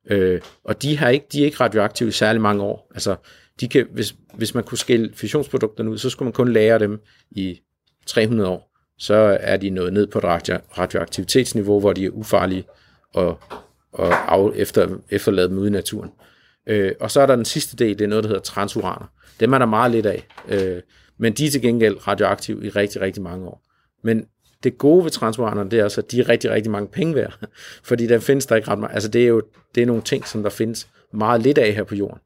[0.09, 2.91] Øh, og de, har ikke, de er ikke radioaktive i særlig mange år.
[2.93, 3.15] Altså,
[3.59, 7.01] de kan, hvis, hvis man kunne skille fusionsprodukterne ud, så skulle man kun lære dem
[7.31, 7.59] i
[8.05, 8.68] 300 år.
[8.99, 10.23] Så er de nået ned på et
[10.77, 12.63] radioaktivitetsniveau, hvor de er ufarlige
[13.13, 13.39] og,
[13.91, 16.09] og af, efter, efterlade dem ude i naturen.
[16.67, 19.12] Øh, og så er der den sidste del, det er noget, der hedder transuraner.
[19.39, 20.81] Dem er der meget lidt af, øh,
[21.17, 23.62] men de er til gengæld radioaktive i rigtig, rigtig mange år.
[24.03, 24.25] Men
[24.63, 27.39] det gode ved transuranerne, det er altså, at de er rigtig, rigtig mange penge værd,
[27.89, 28.93] fordi der findes der ikke ret meget.
[28.93, 29.41] Altså det er jo
[29.75, 32.19] det er nogle ting, som der findes meget lidt af her på jorden.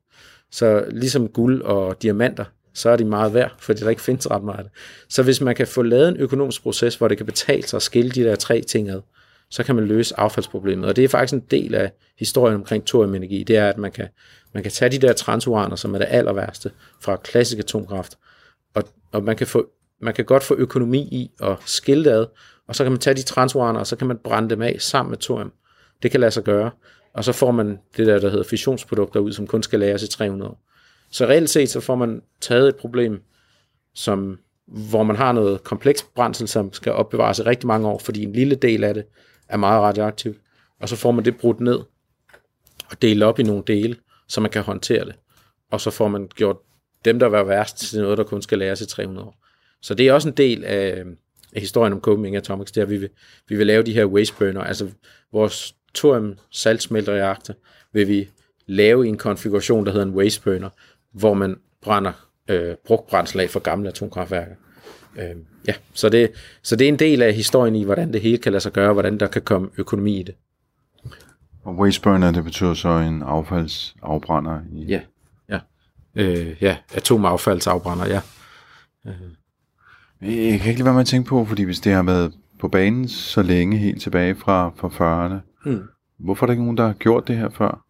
[0.52, 4.44] Så ligesom guld og diamanter, så er de meget værd, fordi der ikke findes ret
[4.44, 4.70] meget.
[5.10, 7.84] Så hvis man kan få lavet en økonomisk proces, hvor det kan betale sig at
[7.84, 9.02] skille de der tre ting ad,
[9.50, 10.90] så kan man løse affaldsproblemet.
[10.90, 14.08] Og det er faktisk en del af historien omkring thoriumenergi, det er, at man kan,
[14.54, 18.18] man kan tage de der transuraner, som er det aller værste fra klassisk atomkraft,
[18.74, 19.70] og, og man kan få
[20.02, 22.26] man kan godt få økonomi i at skille det ad,
[22.68, 25.10] og så kan man tage de transuraner, og så kan man brænde dem af sammen
[25.10, 25.52] med thorium.
[26.04, 26.72] Det kan lade sig gøre.
[27.14, 30.08] Og så får man det der, der hedder fissionsprodukter ud, som kun skal læres i
[30.08, 30.73] 300 år.
[31.14, 33.22] Så reelt set, så får man taget et problem,
[33.96, 38.24] som, hvor man har noget kompleks brændsel, som skal opbevares i rigtig mange år, fordi
[38.24, 39.06] en lille del af det
[39.50, 40.38] er meget radioaktivt.
[40.80, 41.80] Og så får man det brudt ned
[42.90, 43.96] og delt op i nogle dele,
[44.28, 45.16] så man kan håndtere det.
[45.72, 46.58] Og så får man gjort
[47.06, 49.38] dem, der var værst, til noget, der kun skal læres i 300 år.
[49.82, 51.04] Så det er også en del af,
[51.56, 53.10] af historien om Copenhagen Atomics, det er, at vi vil,
[53.50, 54.92] vi vil lave de her waste burner, altså
[55.32, 57.54] vores thorium saltsmeltreaktor
[57.94, 58.30] vil vi
[58.66, 60.70] lave i en konfiguration, der hedder en waste burner,
[61.14, 62.12] hvor man brænder
[62.48, 64.56] øh, brugt brændsel af for gamle atomkraftværker.
[65.18, 65.36] Øh,
[65.68, 68.52] ja, så det, så det er en del af historien i, hvordan det hele kan
[68.52, 70.36] lade sig gøre, hvordan der kan komme økonomi i det.
[71.64, 74.60] Og waste burner, det betyder så en affaldsafbrænder?
[74.72, 74.86] I...
[74.86, 75.02] Ja,
[75.50, 75.60] ja.
[76.16, 78.22] Øh, ja, atomaffaldsafbrænder, ja.
[79.06, 79.14] Øh.
[80.22, 82.68] Jeg kan ikke lade være med at tænke på, fordi hvis det har været på
[82.68, 85.84] banen så længe, helt tilbage fra, fra 40'erne, hmm.
[86.20, 87.86] hvorfor er der ikke nogen, der har gjort det her før?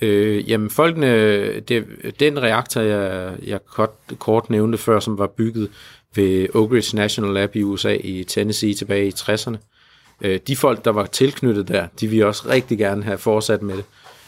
[0.00, 1.86] Øh, jamen folkene, det,
[2.20, 5.70] den reaktor, jeg, jeg kort, kort nævnte før, som var bygget
[6.14, 9.56] ved Oak Ridge National Lab i USA i Tennessee tilbage i 60'erne,
[10.20, 13.76] øh, de folk, der var tilknyttet der, de ville også rigtig gerne have fortsat med
[13.76, 13.84] det.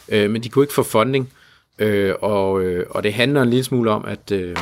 [0.09, 1.33] Øh, men de kunne ikke få funding,
[1.79, 4.57] øh, og, øh, og det handler en lille smule om, at, øh,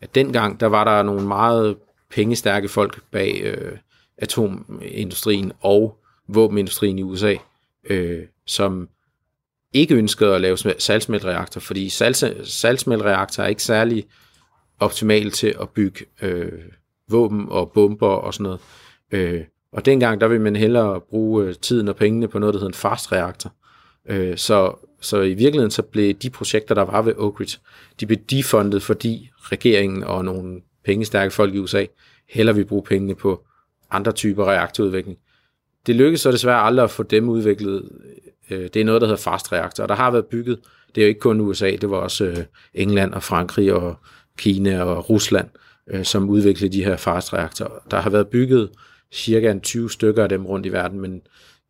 [0.00, 1.76] at dengang, der var der nogle meget
[2.10, 3.72] pengestærke folk bag øh,
[4.18, 7.34] atomindustrien og våbenindustrien i USA,
[7.90, 8.88] øh, som
[9.72, 11.88] ikke ønskede at lave salgsmæltreaktor, fordi
[12.44, 14.04] salgsmæltreaktor er ikke særlig
[14.80, 16.52] optimal til at bygge øh,
[17.08, 18.60] våben og bomber og sådan noget.
[19.10, 22.58] Øh, og dengang, der vil man hellere bruge øh, tiden og pengene på noget, der
[22.58, 23.52] hedder en fast reaktor.
[24.08, 27.58] Øh, så, så i virkeligheden, så blev de projekter, der var ved Oak Ridge,
[28.00, 31.86] de blev defundet, fordi regeringen og nogle pengestærke folk i USA
[32.28, 33.44] hellere vil bruge pengene på
[33.90, 35.18] andre typer reaktorudvikling.
[35.86, 37.88] Det lykkedes så desværre aldrig at få dem udviklet
[38.52, 40.58] Øh, det er noget, der hedder fast reaktor, og der har været bygget,
[40.94, 42.36] det er jo ikke kun USA, det var også øh,
[42.74, 43.96] England og Frankrig og
[44.38, 45.48] Kina og Rusland,
[45.90, 47.78] øh, som udviklede de her fast reaktorer.
[47.90, 48.70] Der har været bygget
[49.12, 51.22] cirka en 20 stykker af dem rundt i verden, men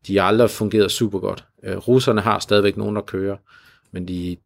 [0.07, 1.45] de har aldrig fungeret super godt.
[1.65, 3.37] Øh, russerne har stadigvæk nogen, der kører,
[3.93, 4.37] men de,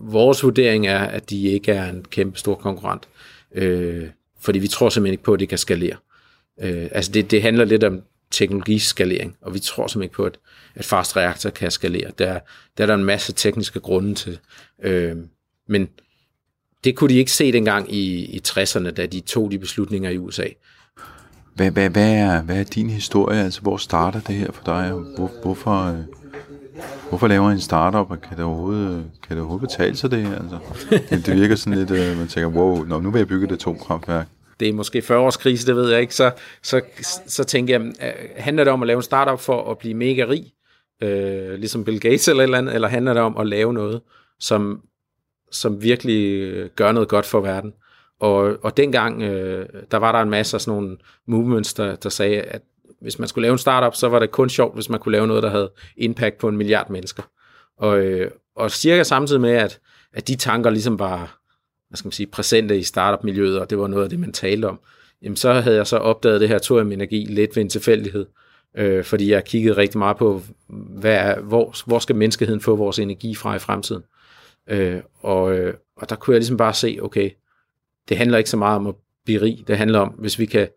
[0.00, 3.08] vores vurdering er, at de ikke er en kæmpe stor konkurrent,
[3.54, 4.06] øh,
[4.40, 5.96] fordi vi tror simpelthen ikke på, at det kan skalere.
[6.60, 8.02] Øh, altså det, det handler lidt om
[8.38, 10.38] teknologiskalering, og vi tror simpelthen ikke på, at,
[10.74, 12.10] at fast reaktor kan skalere.
[12.18, 12.38] Der,
[12.78, 14.38] der er der en masse tekniske grunde til.
[14.82, 15.16] Øh,
[15.68, 15.88] men
[16.84, 20.18] det kunne de ikke se dengang i, i 60'erne, da de tog de beslutninger i
[20.18, 20.46] USA.
[21.54, 23.44] Hvad, hvad, hvad, er, hvad er din historie?
[23.44, 24.90] Altså, hvor starter det her for dig?
[24.90, 26.04] Hvor, hvorfor,
[27.08, 30.38] hvorfor laver en startup, og kan det overhovedet, kan det overhovedet betale sig det her?
[30.38, 30.58] Altså,
[31.10, 33.52] det, det virker sådan lidt, øh, man tænker, wow, nå, nu vil jeg bygge et
[33.52, 34.28] atomkraftværk
[34.60, 36.80] det er måske 40 års krise, det ved jeg ikke, så, så,
[37.26, 40.24] så tænker jeg, øh, handler det om at lave en startup for at blive mega
[40.28, 40.52] rig,
[41.02, 44.00] øh, ligesom Bill Gates eller et eller andet, eller handler det om at lave noget,
[44.40, 44.82] som,
[45.52, 47.72] som virkelig øh, gør noget godt for verden?
[48.20, 52.08] Og, og dengang, øh, der var der en masse af sådan nogle movements, der, der
[52.08, 52.62] sagde, at
[53.00, 55.26] hvis man skulle lave en startup, så var det kun sjovt, hvis man kunne lave
[55.26, 57.22] noget, der havde impact på en milliard mennesker.
[57.78, 59.80] Og, øh, og cirka samtidig med, at,
[60.12, 61.37] at de tanker ligesom var
[61.88, 64.66] hvad skal man sige, præsente i startup-miljøet, og det var noget af det, man talte
[64.66, 64.80] om,
[65.22, 68.26] jamen så havde jeg så opdaget det her thorium-energi lidt ved en tilfældighed,
[68.76, 72.98] øh, fordi jeg kiggede rigtig meget på, hvad er, hvor, hvor skal menneskeheden få vores
[72.98, 74.02] energi fra i fremtiden.
[74.68, 77.30] Øh, og, øh, og der kunne jeg ligesom bare se, okay,
[78.08, 80.68] det handler ikke så meget om at blive rig, det handler om, hvis vi kan,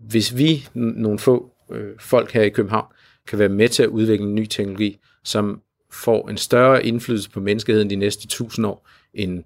[0.00, 2.86] hvis vi, nogle få øh, folk her i København,
[3.26, 7.40] kan være med til at udvikle en ny teknologi, som får en større indflydelse på
[7.40, 9.44] menneskeheden de næste tusind år, end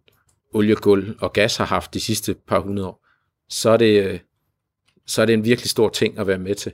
[0.52, 3.06] olie, guld og gas har haft de sidste par hundrede år,
[3.48, 4.20] så er det, øh,
[5.06, 6.72] så er det en virkelig stor ting at være med til.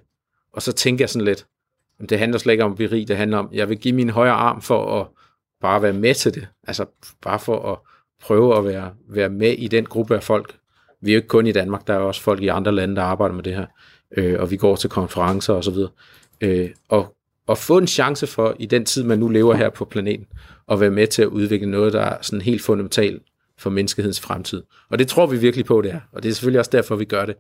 [0.53, 1.47] Og så tænker jeg sådan lidt,
[2.09, 4.11] det handler slet ikke om at blive rig, det handler om, jeg vil give min
[4.11, 5.07] højre arm for at
[5.61, 6.49] bare være med til det.
[6.67, 6.87] Altså
[7.23, 7.79] bare for at
[8.23, 10.57] prøve at være, være med i den gruppe af folk.
[11.01, 13.03] Vi er jo ikke kun i Danmark, der er også folk i andre lande, der
[13.03, 13.67] arbejder med det her.
[14.17, 15.91] Øh, og vi går til konferencer og så videre.
[16.41, 19.85] Øh, og, og få en chance for, i den tid, man nu lever her på
[19.85, 20.27] planeten,
[20.71, 23.23] at være med til at udvikle noget, der er sådan helt fundamentalt
[23.59, 24.63] for menneskehedens fremtid.
[24.89, 26.01] Og det tror vi virkelig på, det er.
[26.13, 27.37] Og det er selvfølgelig også derfor, vi gør det.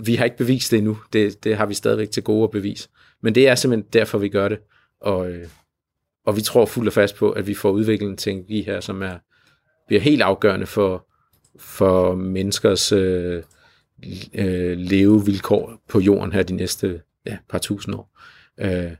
[0.00, 0.98] Vi har ikke bevist det endnu.
[1.12, 2.88] Det, det har vi stadigvæk til gode at bevise.
[3.22, 4.58] Men det er simpelthen derfor, vi gør det.
[5.00, 5.48] Og, øh,
[6.26, 9.02] og vi tror fuldt og fast på, at vi får udviklet en teknologi her, som
[9.02, 9.18] er,
[9.86, 11.06] bliver helt afgørende for,
[11.58, 13.42] for menneskers øh,
[14.34, 18.18] øh, levevilkår på jorden her de næste ja, par tusind år.
[18.60, 18.92] Øh,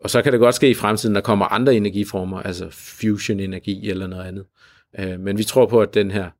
[0.00, 4.06] og så kan det godt ske i fremtiden, der kommer andre energiformer, altså fusion-energi eller
[4.06, 4.44] noget andet.
[4.98, 6.30] Øh, men vi tror på, at den her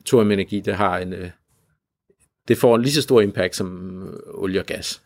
[0.00, 1.30] atomenergi, det har en, øh,
[2.48, 5.02] det får en lige så stor impact som øh, olie og gas.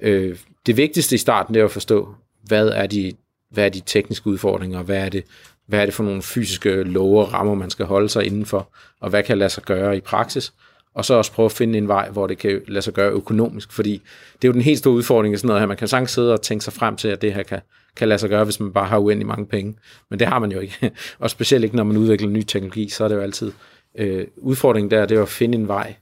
[0.00, 3.12] Øh, det vigtigste i starten, det er at forstå, hvad er de,
[3.50, 5.24] hvad er de tekniske udfordringer, hvad er det,
[5.66, 8.68] hvad er det for nogle fysiske love og rammer, man skal holde sig indenfor,
[9.00, 10.52] og hvad kan lade sig gøre i praksis,
[10.94, 13.72] og så også prøve at finde en vej, hvor det kan lade sig gøre økonomisk,
[13.72, 14.02] fordi
[14.42, 15.66] det er jo den helt store udfordring i sådan noget her.
[15.66, 17.60] Man kan sagtens sidde og tænke sig frem til, at det her kan,
[17.96, 19.76] kan lade sig gøre, hvis man bare har uendelig mange penge.
[20.10, 20.90] Men det har man jo ikke.
[21.18, 23.52] og specielt ikke, når man udvikler ny teknologi, så er det jo altid
[23.98, 25.94] øh, udfordringen der, det er at finde en vej,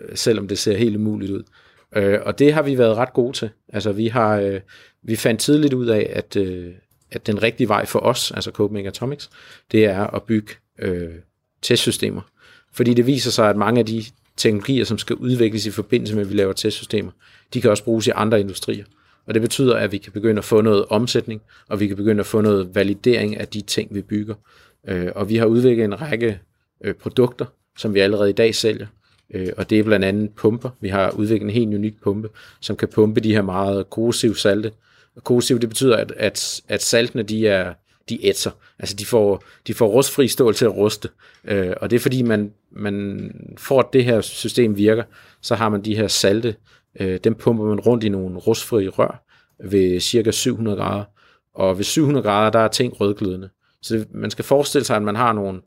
[0.00, 1.42] øh, selvom det ser helt umuligt ud.
[1.96, 3.50] Øh, og det har vi været ret gode til.
[3.72, 4.60] Altså vi har øh,
[5.02, 6.72] vi fandt tidligt ud af, at, øh,
[7.10, 9.30] at den rigtige vej for os, altså Copenhagen Atomics,
[9.72, 11.14] det er at bygge øh,
[11.62, 12.20] testsystemer.
[12.72, 14.04] Fordi det viser sig, at mange af de
[14.36, 17.10] teknologier, som skal udvikles i forbindelse med, at vi laver testsystemer,
[17.54, 18.84] de kan også bruges i andre industrier.
[19.26, 22.20] Og det betyder, at vi kan begynde at få noget omsætning, og vi kan begynde
[22.20, 24.34] at få noget validering af de ting, vi bygger.
[24.88, 26.40] Øh, og vi har udviklet en række
[26.84, 27.44] øh, produkter,
[27.78, 28.86] som vi allerede i dag sælger.
[29.34, 30.70] Øh, og det er blandt andet pumper.
[30.80, 32.28] Vi har udviklet en helt unik pumpe,
[32.60, 34.72] som kan pumpe de her meget korrosive salte.
[35.16, 37.72] Og korrosiv, det betyder, at, at, at saltene de er
[38.08, 38.50] de ætser.
[38.78, 41.08] Altså de får, de får rustfri stål til at ruste.
[41.44, 45.04] Øh, og det er fordi, man, man for at det her system virker,
[45.40, 46.54] så har man de her salte,
[47.00, 49.24] øh, dem pumper man rundt i nogle rustfri rør
[49.64, 51.04] ved cirka 700 grader.
[51.54, 53.48] Og ved 700 grader, der er ting rødglødende.
[53.82, 55.60] Så det, man skal forestille sig, at man har nogle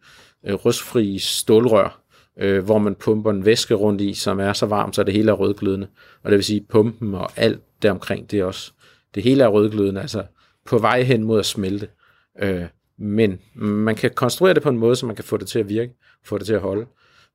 [0.46, 2.02] øh, rustfri stålrør,
[2.40, 5.32] øh, hvor man pumper en væske rundt i, som er så varm, så det hele
[5.32, 5.88] er rødglødende.
[6.24, 8.72] Og det vil sige, pumpen og alt deromkring, det er også,
[9.16, 10.24] det hele er rødglødende, altså
[10.66, 11.88] på vej hen mod at smelte.
[12.42, 12.64] Øh,
[12.98, 15.70] men man kan konstruere det på en måde, så man kan få det til at
[15.70, 16.86] virke, få det til at holde.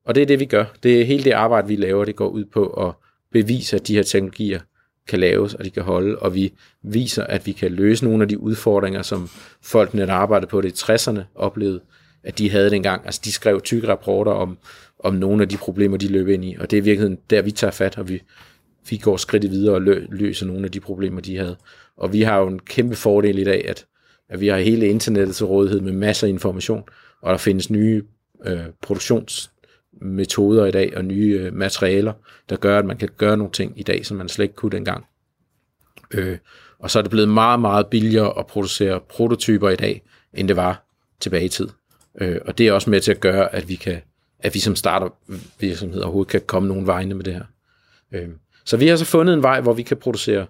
[0.04, 0.64] Og det er det, vi gør.
[0.82, 2.94] Det er hele det arbejde, vi laver, det går ud på at
[3.32, 4.60] beviser, at de her teknologier
[5.08, 8.28] kan laves, og de kan holde, og vi viser, at vi kan løse nogle af
[8.28, 9.28] de udfordringer, som
[9.62, 11.80] folkene, der arbejdede på det i 60'erne, oplevede,
[12.24, 13.04] at de havde dengang.
[13.04, 14.58] Altså, de skrev tykke rapporter om,
[14.98, 17.42] om nogle af de problemer, de løb ind i, og det er i virkeligheden der,
[17.42, 18.22] vi tager fat, og vi,
[18.90, 21.56] vi går skridt videre og løser nogle af de problemer, de havde.
[21.96, 23.86] Og vi har jo en kæmpe fordel i dag, at
[24.30, 26.82] at vi har hele internettet til rådighed med masser af information,
[27.22, 28.02] og der findes nye
[28.46, 28.64] øh,
[30.00, 32.12] metoder i dag, og nye øh, materialer,
[32.48, 34.72] der gør, at man kan gøre nogle ting i dag, som man slet ikke kunne
[34.72, 35.06] dengang.
[36.14, 36.38] Øh,
[36.78, 40.02] og så er det blevet meget, meget billigere at producere prototyper i dag,
[40.34, 40.84] end det var
[41.20, 41.68] tilbage i tid.
[42.20, 44.00] Øh, og det er også med til at gøre, at vi kan
[44.42, 45.08] at vi som starter
[45.60, 47.44] virksomhed overhovedet kan komme nogen vegne med det her.
[48.12, 48.28] Øh,
[48.64, 50.46] så vi har så fundet en vej, hvor vi kan producere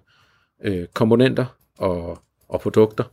[0.64, 1.46] øh, komponenter
[1.78, 3.04] og, og produkter,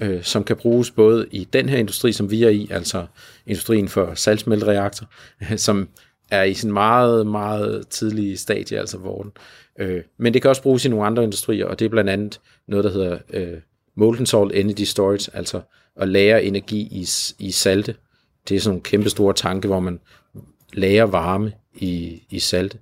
[0.00, 3.06] øh, som kan bruges både i den her industri, som vi er i, altså
[3.46, 5.06] industrien for salgsmeltereaktor,
[5.56, 5.88] som
[6.30, 9.32] er i sin meget, meget tidlige stadie, altså hvor den.
[9.78, 12.40] Øh, men det kan også bruges i nogle andre industrier, og det er blandt andet
[12.68, 13.58] noget, der hedder øh,
[13.96, 15.60] Molten Salt Energy Storage, altså
[15.96, 17.06] at lære energi i,
[17.38, 17.94] i salte.
[18.48, 20.00] Det er sådan nogle kæmpe store tanke, hvor man
[20.72, 22.78] lærer varme i, i salte.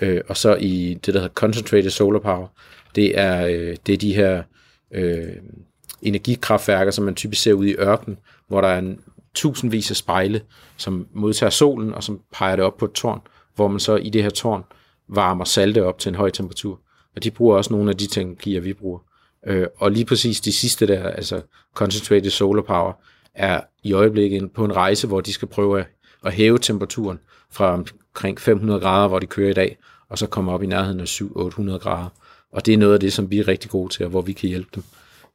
[0.00, 2.46] Øh, og så i det, der hedder Concentrated Solar Power,
[2.94, 4.42] det er, øh, det er de her
[4.94, 5.36] øh,
[6.02, 9.00] energikraftværker, som man typisk ser ude i ørkenen, hvor der er en
[9.34, 10.40] tusindvis af spejle,
[10.76, 13.20] som modtager solen, og som peger det op på et tårn,
[13.54, 14.64] hvor man så i det her tårn
[15.08, 16.80] varmer salte op til en høj temperatur.
[17.16, 18.98] Og de bruger også nogle af de teknologier, vi bruger.
[19.46, 21.42] Øh, og lige præcis de sidste der, altså
[21.74, 22.92] Concentrated Solar Power,
[23.34, 25.84] er i øjeblikket på en rejse, hvor de skal prøve
[26.24, 27.18] at hæve temperaturen
[27.50, 29.76] fra omkring 500 grader, hvor de kører i dag,
[30.08, 32.08] og så komme op i nærheden af 700-800 grader.
[32.52, 34.32] Og det er noget af det, som vi er rigtig gode til, og hvor vi
[34.32, 34.82] kan hjælpe dem.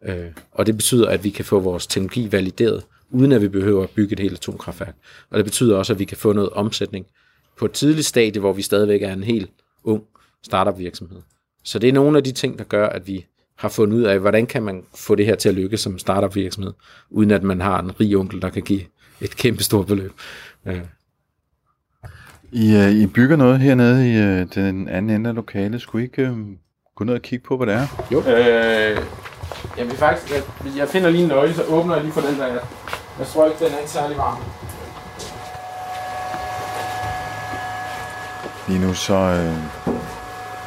[0.06, 3.84] Øh, og det betyder, at vi kan få vores teknologi valideret, uden at vi behøver
[3.84, 4.96] at bygge et helt atomkraftværk.
[5.30, 7.06] Og det betyder også, at vi kan få noget omsætning
[7.58, 9.50] på et tidligt stadie, hvor vi stadigvæk er en helt
[9.84, 10.04] ung
[10.44, 11.22] startup virksomhed.
[11.64, 14.20] Så det er nogle af de ting, der gør, at vi har fundet ud af,
[14.20, 16.74] hvordan kan man få det her til at lykkes som startup virksomhed,
[17.10, 18.82] uden at man har en rig onkel, der kan give
[19.22, 20.12] et kæmpe stort beløb.
[20.66, 20.80] Ja.
[22.52, 25.82] I, uh, I bygger noget hernede i uh, den anden ende af lokalet.
[25.82, 26.38] Skulle I ikke uh,
[26.96, 28.08] gå ned og kigge på, hvad det er?
[28.12, 28.20] Jo.
[28.20, 28.98] Øh,
[29.78, 30.42] jeg vil faktisk, jeg,
[30.78, 32.48] jeg finder lige en nøgle, så åbner jeg lige for den der.
[33.20, 34.38] Jeg tror ikke, den er ikke særlig varm.
[38.68, 39.56] Lige nu så øh,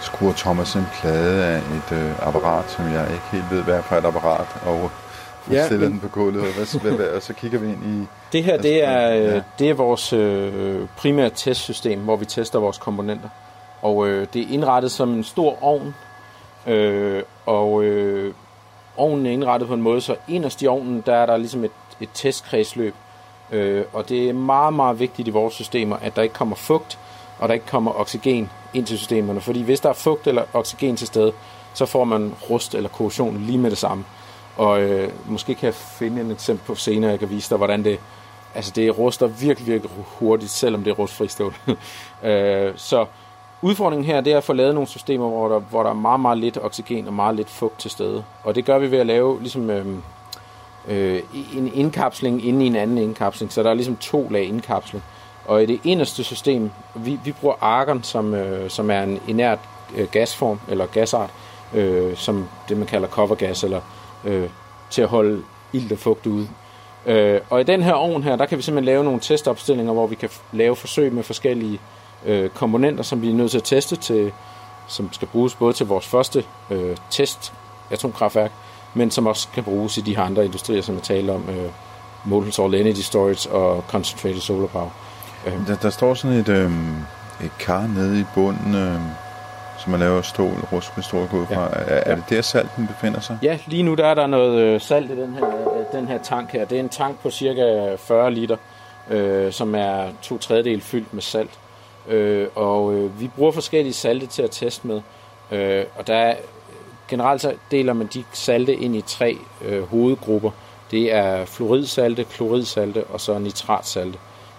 [0.01, 3.83] skruer Thomas en plade af et øh, apparat, som jeg ikke helt ved, hvad er
[3.83, 4.91] for et apparat, og
[5.51, 5.93] ja, stiller men...
[5.93, 8.07] den på gulvet, og, hvad, hvad, hvad, og så kigger vi ind i...
[8.33, 9.37] Det her, det er, ja.
[9.37, 13.29] Øh, det er vores øh, primære testsystem, hvor vi tester vores komponenter.
[13.83, 15.95] Og øh, det er indrettet som en stor ovn,
[16.67, 18.35] øh, og øh,
[18.99, 21.71] ovnen er indrettet på en måde, så inderst i ovnen, der er der ligesom et,
[22.01, 22.95] et testkredsløb.
[23.51, 26.99] Øh, og det er meget, meget vigtigt i vores systemer, at der ikke kommer fugt,
[27.39, 29.41] og der ikke kommer oxygen ind til systemerne.
[29.41, 31.33] Fordi hvis der er fugt eller oxygen til stede,
[31.75, 34.05] så får man rust eller korrosion lige med det samme.
[34.57, 37.85] Og øh, måske kan jeg finde et eksempel på senere, jeg kan vise dig, hvordan
[37.85, 37.99] det,
[38.55, 41.55] altså det ruster virkelig, virkelig hurtigt, selvom det er rustfri stål.
[42.23, 43.07] øh, så
[43.63, 46.21] udfordringen her, det er at få lavet nogle systemer, hvor der, hvor der er meget,
[46.21, 48.25] meget lidt oxygen og meget lidt fugt til stede.
[48.45, 49.87] Og det gør vi ved at lave ligesom, øh,
[50.89, 51.23] øh,
[51.57, 55.05] en indkapsling inde i en anden indkapsling, så der er ligesom to lag indkapsling.
[55.47, 59.59] Og i det inderste system, vi, vi bruger argon, som, øh, som er en inert
[59.97, 61.31] øh, gasform, eller gasart,
[61.75, 63.81] øh, som det man kalder covergas, eller
[64.25, 64.49] øh,
[64.91, 65.43] til at holde
[65.73, 66.49] ilt og fugt ude.
[67.07, 70.07] Øh, og i den her ovn her, der kan vi simpelthen lave nogle testopstillinger, hvor
[70.07, 71.98] vi kan lave forsøg med forskellige øh,
[72.55, 74.33] komponenter, som vi er nødt til at teste, til,
[74.89, 77.53] som skal bruges både til vores første øh, test
[77.91, 78.53] atomkraftværk,
[78.95, 81.71] men som også kan bruges i de her andre industrier, som jeg taler om, øh,
[82.25, 84.91] Molten Salt Energy Storage og Concentrated Solar Power.
[85.47, 85.67] Øh.
[85.67, 86.71] Der, der står sådan et, øh,
[87.45, 89.01] et kar nede i bunden, øh,
[89.79, 91.63] som man laver stål, rustfri stål ud fra.
[91.63, 91.69] Ja.
[91.77, 93.39] Er, er det der salten befinder sig?
[93.43, 96.23] Ja, lige nu der er der noget øh, salt i den her, øh, den her
[96.23, 96.65] tank her.
[96.65, 98.57] Det er en tank på cirka 40 liter,
[99.11, 101.59] øh, som er to tredjedel fyldt med salt.
[102.09, 105.01] Øh, og øh, vi bruger forskellige salte til at teste med.
[105.53, 106.37] Øh, og der er,
[107.09, 110.51] generelt så deler man de salte ind i tre øh, hovedgrupper.
[110.91, 114.19] Det er fluoridsalte, kloridsalte og så nitratsalte.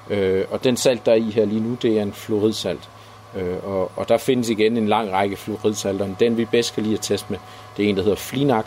[0.09, 2.89] Øh, og den salt, der er i her lige nu, det er en fluoridsalt.
[3.35, 6.15] Øh, og, og der findes igen en lang række fluoridsalter.
[6.19, 7.39] Den vi bedst kan lide at teste med,
[7.77, 8.65] det er en, der hedder Flinak.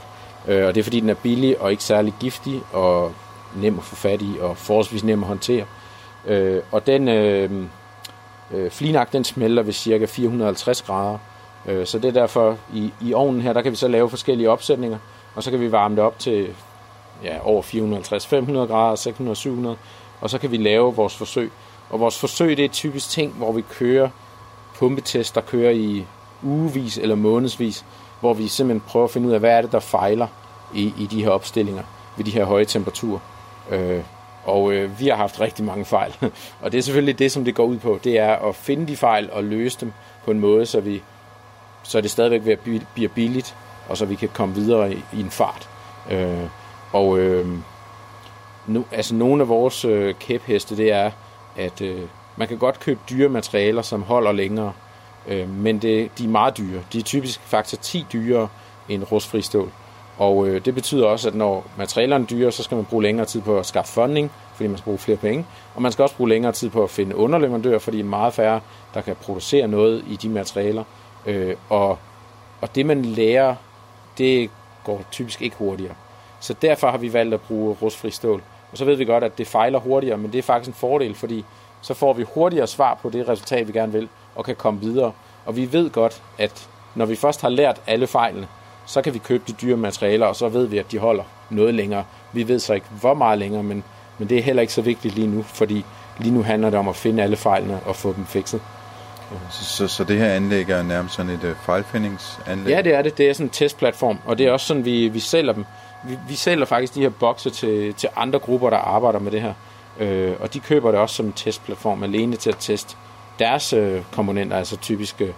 [0.49, 3.13] Øh, og det er fordi, den er billig og ikke særlig giftig og
[3.57, 5.65] nem at få fat i og forholdsvis nem at håndtere.
[6.27, 7.51] Øh, og den øh,
[8.53, 11.19] øh, Flinak, den smelter ved cirka 450 grader.
[11.67, 14.51] Øh, så det er derfor, i, i ovnen her, der kan vi så lave forskellige
[14.51, 14.99] opsætninger,
[15.35, 16.49] og så kan vi varme det op til
[17.25, 19.77] ja, over 450, 500 grader, 600, 700,
[20.21, 21.53] og så kan vi lave vores forsøg.
[21.91, 24.09] Og vores forsøg, det er typisk ting, hvor vi kører
[24.75, 26.07] pumpetest, der kører i
[26.43, 27.85] ugevis eller månedsvis,
[28.21, 30.27] hvor vi simpelthen prøver at finde ud af, hvad er det, der fejler
[30.75, 31.83] i, i de her opstillinger
[32.17, 33.19] ved de her høje temperaturer.
[33.71, 34.01] Øh,
[34.45, 36.15] og øh, vi har haft rigtig mange fejl.
[36.63, 38.01] og det er selvfølgelig det, som det går ud på.
[38.05, 39.93] Det er at finde de fejl og løse dem
[40.25, 41.03] på en måde, så, vi,
[41.83, 42.59] så det stadigvæk
[42.95, 43.57] bliver billigt,
[43.89, 45.69] og så vi kan komme videre i, i en fart.
[46.11, 46.47] Øh,
[46.93, 47.47] og øh,
[48.67, 51.11] nu, altså nogle af vores øh, kæpheste, det er,
[51.57, 52.01] at øh,
[52.37, 54.73] man kan godt købe dyre materialer, som holder længere,
[55.29, 56.83] øh, men det, de er meget dyre.
[56.93, 58.49] De er typisk faktisk 10 dyrere
[58.89, 59.73] end rustfri stål.
[60.19, 63.27] Og øh, det betyder også, at når materialerne er dyre, så skal man bruge længere
[63.27, 65.47] tid på at skaffe funding, fordi man skal bruge flere penge.
[65.75, 68.35] Og man skal også bruge længere tid på at finde underleverandører, fordi det er meget
[68.35, 68.61] færre,
[68.95, 70.85] der kan producere noget i de materialer.
[71.27, 71.99] Øh, og,
[72.61, 73.55] og det man lærer,
[74.19, 74.51] det
[74.85, 75.95] går typisk ikke hurtigere.
[76.41, 78.43] Så derfor har vi valgt at bruge rustfri stål.
[78.73, 81.15] Og så ved vi godt, at det fejler hurtigere, men det er faktisk en fordel,
[81.15, 81.45] fordi
[81.81, 85.13] så får vi hurtigere svar på det resultat, vi gerne vil, og kan komme videre.
[85.47, 88.49] Og vi ved godt, at når vi først har lært alle fejlene,
[88.87, 91.75] så kan vi købe de dyre materialer, og så ved vi, at de holder noget
[91.75, 92.05] længere.
[92.33, 93.85] Vi ved så ikke, hvor meget længere, men,
[94.19, 95.85] men det er heller ikke så vigtigt lige nu, fordi
[96.19, 98.61] lige nu handler det om at finde alle fejlene og få dem fikset.
[99.51, 102.71] Så, så, så det her anlæg er nærmest sådan et uh, fejlfindingsanlæg?
[102.71, 103.19] Ja, det er det.
[103.19, 105.65] Det er sådan en testplatform, og det er også sådan, vi, vi sælger dem.
[106.05, 109.43] Vi, vi sælger faktisk de her bokse til, til andre grupper, der arbejder med det
[109.43, 109.55] her.
[109.99, 112.97] Øh, og de køber det også som en testplatform alene til at teste
[113.39, 115.35] deres øh, komponenter, altså typiske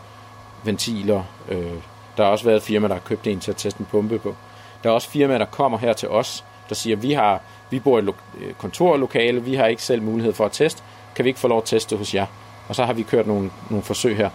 [0.65, 1.23] ventiler.
[1.49, 1.73] Øh,
[2.17, 4.35] der har også været firma, der har købt en til at teste en pumpe på.
[4.83, 7.99] Der er også firmaer, der kommer her til os, der siger, vi har vi bor
[7.99, 10.83] i et øh, kontorlokale, vi har ikke selv mulighed for at teste,
[11.15, 12.27] kan vi ikke få lov at teste hos jer?
[12.69, 14.31] Og så har vi kørt nogle, nogle forsøg her.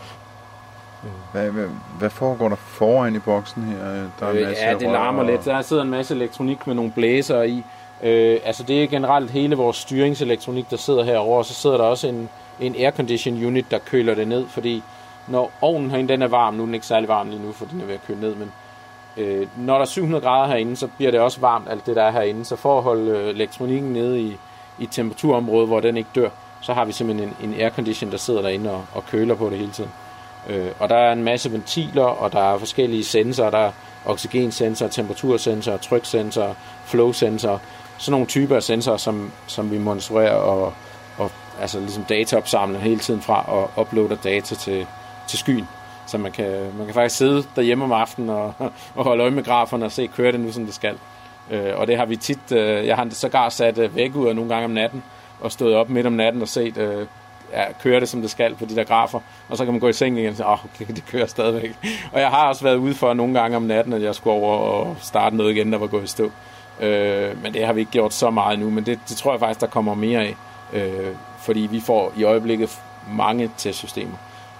[1.31, 1.67] Hvad, hvad,
[1.99, 3.77] hvad foregår der foran i boksen her?
[4.19, 5.25] Der er øh, masse ja, det larmer og...
[5.25, 5.45] lidt.
[5.45, 7.63] Der sidder en masse elektronik med nogle blæser i.
[8.03, 11.83] Øh, altså det er generelt hele vores styringselektronik, der sidder herovre, og så sidder der
[11.83, 14.83] også en, en aircondition unit, der køler det ned, fordi
[15.29, 17.65] når ovnen herinde den er varm, nu er den ikke særlig varm lige nu, for
[17.65, 18.51] den er ved at køle ned, men
[19.17, 22.03] øh, når der er 700 grader herinde, så bliver det også varmt, alt det der
[22.03, 25.97] er herinde, så for at holde øh, elektronikken nede i, i temperaturområdet, temperaturområde, hvor den
[25.97, 26.29] ikke dør,
[26.61, 29.57] så har vi simpelthen en, en aircondition, der sidder derinde og, og køler på det
[29.57, 29.91] hele tiden.
[30.49, 33.71] Øh, og der er en masse ventiler, og der er forskellige sensorer, der er
[34.05, 37.57] oxygensensorer, temperatursensor, tryksensor, flowsensorer,
[37.97, 40.73] sådan nogle typer af sensorer, som, som vi monitorerer og,
[41.17, 44.87] og altså ligesom dataopsamler hele tiden fra og uploader data til,
[45.29, 45.67] til skyen.
[46.05, 48.53] Så man kan, man kan faktisk sidde derhjemme om aftenen og,
[48.95, 50.97] og holde øje med graferne og se, kører det nu, som det skal.
[51.51, 54.49] Øh, og det har vi tit, øh, jeg har sågar sat øh, væk ud nogle
[54.53, 55.03] gange om natten,
[55.41, 57.05] og stået op midt om natten og set, øh,
[57.53, 59.19] ja, kører det, som det skal på de der grafer,
[59.49, 61.25] og så kan man gå i seng igen og sige, åh, oh, okay, det kører
[61.25, 61.71] stadigvæk.
[62.11, 64.57] Og jeg har også været ude for nogle gange om natten, at jeg skulle over
[64.57, 66.31] og starte noget igen, der var gået i stå.
[66.79, 69.39] Øh, men det har vi ikke gjort så meget nu, men det, det tror jeg
[69.39, 70.35] faktisk, der kommer mere af.
[70.73, 72.79] Øh, fordi vi får i øjeblikket
[73.11, 74.15] mange testsystemer.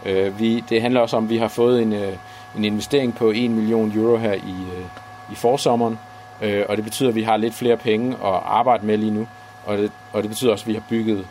[0.05, 2.13] Øh, vi, det handler også om, at vi har fået en, øh,
[2.57, 4.85] en investering på 1 million euro her i, øh,
[5.31, 5.99] i forsommeren,
[6.41, 9.27] øh, og det betyder, at vi har lidt flere penge at arbejde med lige nu.
[9.65, 11.25] og, det, og det betyder også, at vi har bygget,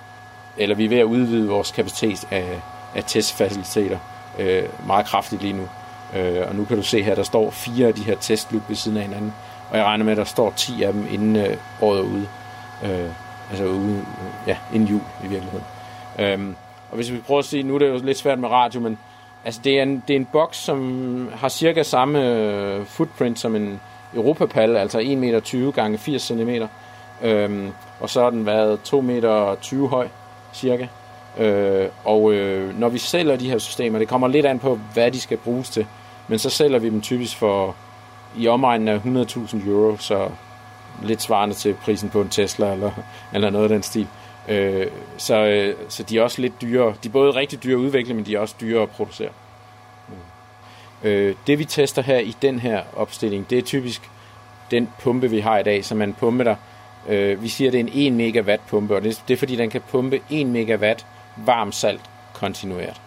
[0.56, 2.60] eller vi er ved at udvide vores kapacitet af,
[2.94, 3.98] af testfaciliteter
[4.38, 5.68] øh, meget kraftigt lige nu.
[6.16, 8.76] Øh, og nu kan du se her, der står fire af de her testloop ved
[8.76, 9.34] siden af hinanden,
[9.70, 12.28] og jeg regner med, at der står 10 af dem inden øh, året er ude.
[12.84, 13.10] Øh,
[13.50, 14.04] altså ude,
[14.46, 15.64] ja, inden jul i virkeligheden.
[16.18, 16.54] Øh,
[16.90, 18.98] og hvis vi prøver at sige, nu er det jo lidt svært med radio, men
[19.44, 23.56] altså det er en, det er en boks, som har cirka samme øh, footprint som
[23.56, 23.80] en
[24.14, 26.50] Europapal, altså 1,20 meter gange 80 cm.
[27.22, 30.08] Øhm, og så har den været 2,20 meter høj,
[30.52, 30.86] cirka.
[31.38, 35.10] Øh, og øh, når vi sælger de her systemer, det kommer lidt an på, hvad
[35.10, 35.86] de skal bruges til,
[36.28, 37.76] men så sælger vi dem typisk for
[38.36, 40.28] i omegnen af 100.000 euro, så
[41.02, 42.90] lidt svarende til prisen på en Tesla eller,
[43.34, 44.06] eller noget af den stil.
[44.48, 44.86] Øh,
[45.16, 46.94] så, øh, så de er også lidt dyre.
[47.02, 49.30] De er både rigtig dyre at udvikle, men de er også dyre at producere.
[50.08, 51.08] Mm.
[51.08, 54.10] Øh, det vi tester her i den her opstilling, det er typisk
[54.70, 56.54] den pumpe, vi har i dag, som man pumpe, der
[57.08, 59.70] øh, vi siger, det er en 1 megawatt pumpe, og det, det er fordi, den
[59.70, 62.00] kan pumpe 1 megawatt varm salt
[62.32, 63.00] kontinuert.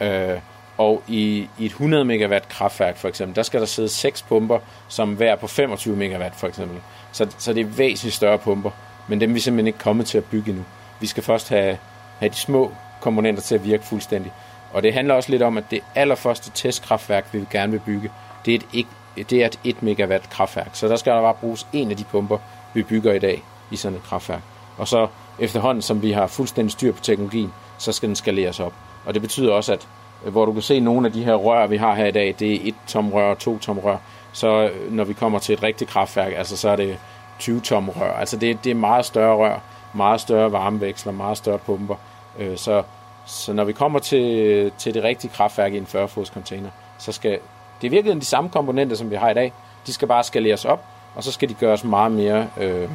[0.00, 0.38] Øh,
[0.78, 4.58] og i, i et 100 megawatt kraftværk for eksempel, der skal der sidde seks pumper,
[4.88, 6.80] som hver på 25 megawatt for eksempel.
[7.12, 8.70] Så, så det er væsentligt større pumper,
[9.08, 10.64] men dem er vi simpelthen ikke kommet til at bygge endnu.
[11.00, 11.78] Vi skal først have,
[12.18, 14.32] have de små komponenter til at virke fuldstændig.
[14.72, 18.10] Og det handler også lidt om, at det allerførste testkraftværk, vi gerne vil bygge,
[18.44, 18.86] det er et,
[19.30, 20.70] det er et 1 megawatt kraftværk.
[20.72, 22.38] Så der skal der bare bruges en af de pumper,
[22.74, 24.42] vi bygger i dag i sådan et kraftværk.
[24.78, 25.06] Og så
[25.38, 28.72] efterhånden, som vi har fuldstændig styr på teknologien, så skal den skaleres op.
[29.04, 29.88] Og det betyder også, at
[30.24, 32.34] øh, hvor du kan se nogle af de her rør, vi har her i dag,
[32.38, 33.96] det er et tom rør og to tom rør.
[34.32, 36.98] Så øh, når vi kommer til et rigtigt kraftværk, altså så er det
[37.38, 38.12] 20 tom rør.
[38.12, 39.58] Altså det, det er meget større rør,
[39.98, 41.96] meget større varmeveksler, meget større pumper.
[42.38, 42.82] Øh, så,
[43.26, 47.38] så når vi kommer til, til det rigtige kraftværk i en 40-fods container, så skal
[47.80, 49.52] det er virkelig de samme komponenter, som vi har i dag.
[49.86, 50.84] De skal bare skaleres op,
[51.14, 52.90] og så skal de gøres meget mere øh,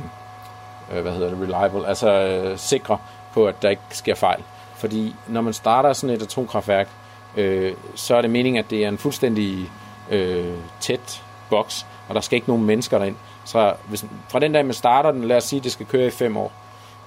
[0.94, 2.98] øh, hvad hedder det, reliable, altså øh, sikre
[3.34, 4.44] på, at der ikke sker fejl.
[4.76, 6.90] Fordi når man starter sådan et atomkraftværk,
[7.38, 9.70] øh, så er det meningen, at det er en fuldstændig
[10.10, 13.16] øh, tæt boks, og der skal ikke nogen mennesker derind.
[13.46, 16.08] Så hvis, fra den dag, man starter den, lad os sige, at det skal køre
[16.08, 16.52] i fem år,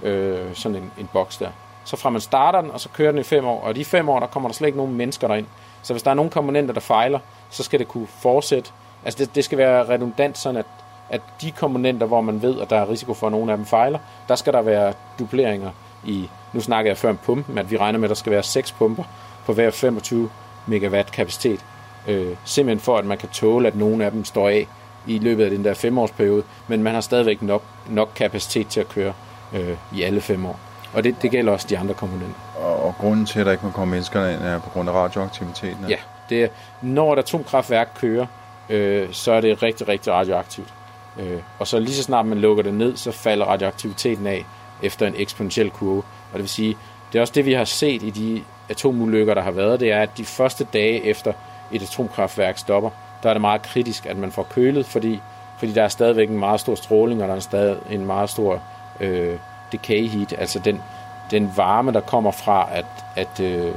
[0.02, 1.48] øh, sådan en, en boks der.
[1.84, 3.84] Så fra man starter den, og så kører den i fem år, og i de
[3.84, 5.46] fem år, der kommer der slet ikke nogen mennesker derind.
[5.82, 7.18] Så hvis der er nogle komponenter, der fejler,
[7.50, 8.70] så skal det kunne fortsætte.
[9.04, 10.66] Altså det, det skal være redundant, sådan at,
[11.10, 13.66] at de komponenter, hvor man ved, at der er risiko for, at nogle af dem
[13.66, 15.70] fejler, der skal der være dubleringer
[16.04, 18.42] i, nu snakker jeg før om pumpen, at vi regner med, at der skal være
[18.42, 19.04] seks pumper
[19.46, 20.30] på hver 25
[20.66, 21.64] megawatt kapacitet.
[22.06, 24.66] Øh, simpelthen for, at man kan tåle, at nogle af dem står af
[25.06, 28.88] i løbet af den der femårsperiode, men man har stadigvæk nok, nok kapacitet til at
[28.88, 29.12] køre
[29.52, 30.60] øh, i alle fem år.
[30.92, 32.40] Og det, det gælder også de andre komponenter.
[32.56, 34.92] Og, og grunden til, at der ikke må komme mennesker ind, er på grund af
[34.92, 35.88] radioaktiviteten?
[35.88, 35.96] Ja,
[36.28, 36.48] det er,
[36.82, 38.26] når et atomkraftværk kører,
[38.68, 40.74] øh, så er det rigtig, rigtig radioaktivt.
[41.18, 44.44] Øh, og så lige så snart man lukker det ned, så falder radioaktiviteten af
[44.82, 46.02] efter en eksponentiel kurve.
[46.32, 46.76] Og det vil sige,
[47.12, 50.00] det er også det, vi har set i de atomulykker, der har været, det er,
[50.00, 51.32] at de første dage efter
[51.72, 52.90] et atomkraftværk stopper,
[53.22, 55.20] der er det meget kritisk, at man får kølet, fordi,
[55.58, 58.62] fordi der er stadigvæk en meget stor stråling, og der er stadig en meget stor
[59.00, 59.38] øh,
[59.72, 60.82] decay heat, altså den,
[61.30, 62.86] den varme, der kommer fra, at,
[63.16, 63.74] at øh,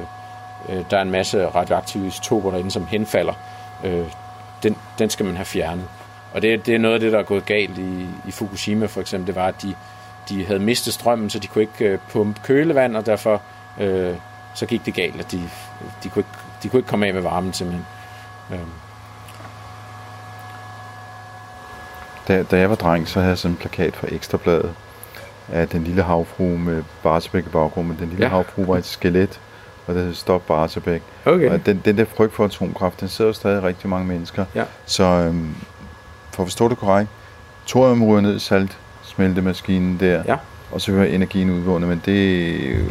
[0.69, 3.33] øh, der er en masse radioaktive isotoper derinde, som henfalder,
[3.83, 4.05] øh,
[4.63, 5.85] den, den skal man have fjernet.
[6.33, 9.01] Og det, det er noget af det, der er gået galt i, i Fukushima for
[9.01, 9.75] eksempel, det var, at de,
[10.29, 13.41] de havde mistet strømmen, så de kunne ikke øh, pumpe kølevand, og derfor
[13.79, 14.15] øh,
[14.53, 15.49] så gik det galt, at de,
[16.03, 16.29] de, kunne ikke,
[16.63, 17.85] de kunne ikke komme af med varmen simpelthen.
[18.51, 18.59] Øh.
[22.27, 24.75] Da, da jeg var dreng, så havde jeg sådan en plakat fra Ekstrabladet
[25.51, 27.97] af den lille havfru med Barsebæk i baggrunden.
[27.99, 28.29] Den lille ja.
[28.29, 29.41] havfru var et skelet,
[29.87, 31.01] og det hed Stop Barsebæk.
[31.25, 31.49] Okay.
[31.49, 34.45] Og den, den der frygt for atomkraft, den sidder jo stadig rigtig mange mennesker.
[34.55, 34.63] Ja.
[34.85, 35.55] Så øhm,
[36.31, 37.09] for at forstå det korrekt,
[37.67, 40.37] thorium ryger ned i salt, smeltemaskinen der, ja.
[40.71, 42.85] og så hører energien udvundet, men det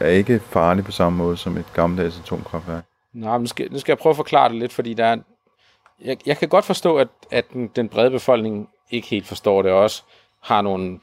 [0.00, 2.84] er ikke farligt på samme måde som et gammeldags atomkraftværk.
[3.14, 5.16] Nej, nu skal, nu skal jeg prøve at forklare det lidt, fordi der er,
[6.04, 9.72] jeg, jeg kan godt forstå, at, at den, den brede befolkning ikke helt forstår det,
[9.72, 10.02] og også
[10.42, 10.98] har nogle,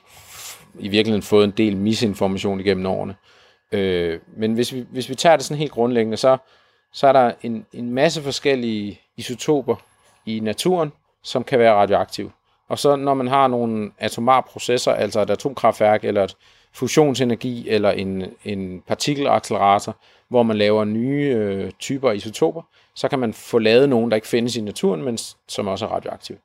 [0.80, 3.16] i virkeligheden fået en del misinformation igennem årene.
[3.72, 6.38] Øh, men hvis vi, hvis vi tager det sådan helt grundlæggende, så,
[6.94, 9.76] så er der en, en masse forskellige isotoper
[10.26, 10.92] i naturen,
[11.24, 12.32] som kan være radioaktive.
[12.70, 16.36] Og så når man har nogle atomare processer, altså et atomkraftværk eller et
[16.74, 19.98] fusionsenergi eller en, en partikelaccelerator,
[20.30, 22.62] hvor man laver nye øh, typer isotoper,
[22.96, 25.18] så kan man få lavet nogen, der ikke findes i naturen, men
[25.48, 26.38] som også er radioaktive.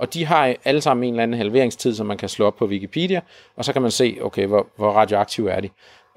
[0.00, 2.66] Og de har alle sammen en eller anden halveringstid, som man kan slå op på
[2.66, 3.20] Wikipedia,
[3.56, 5.68] og så kan man se, okay, hvor, hvor radioaktive er de.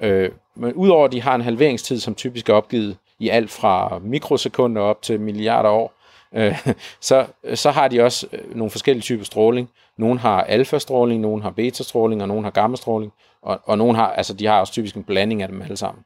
[0.01, 3.99] Øh, men udover at de har en halveringstid, som typisk er opgivet i alt fra
[4.03, 5.93] mikrosekunder op til milliarder år,
[6.33, 6.67] øh,
[7.01, 9.69] så, så har de også øh, nogle forskellige typer stråling.
[9.97, 14.33] Nogle har alfa-stråling, nogle har beta-stråling, og nogle har gamma-stråling, og, og nogle har, altså
[14.33, 16.03] de har også typisk en blanding af dem alle sammen.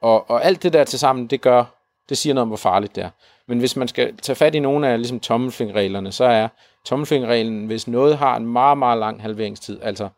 [0.00, 1.64] Og, og alt det der til sammen, det gør,
[2.08, 3.10] det siger noget om, hvor farligt det er.
[3.48, 6.48] Men hvis man skal tage fat i nogle af ligesom tommelfingerreglerne, så er
[6.84, 10.08] tommelfingerreglen, hvis noget har en meget, meget lang halveringstid, altså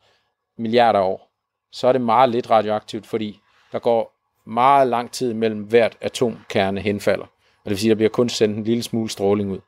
[0.59, 1.31] milliarder år,
[1.73, 3.41] så er det meget lidt radioaktivt, fordi
[3.73, 4.15] der går
[4.47, 7.25] meget lang tid mellem hvert atomkerne henfalder.
[7.25, 9.61] Og det vil sige, at der bliver kun sendt en lille smule stråling ud.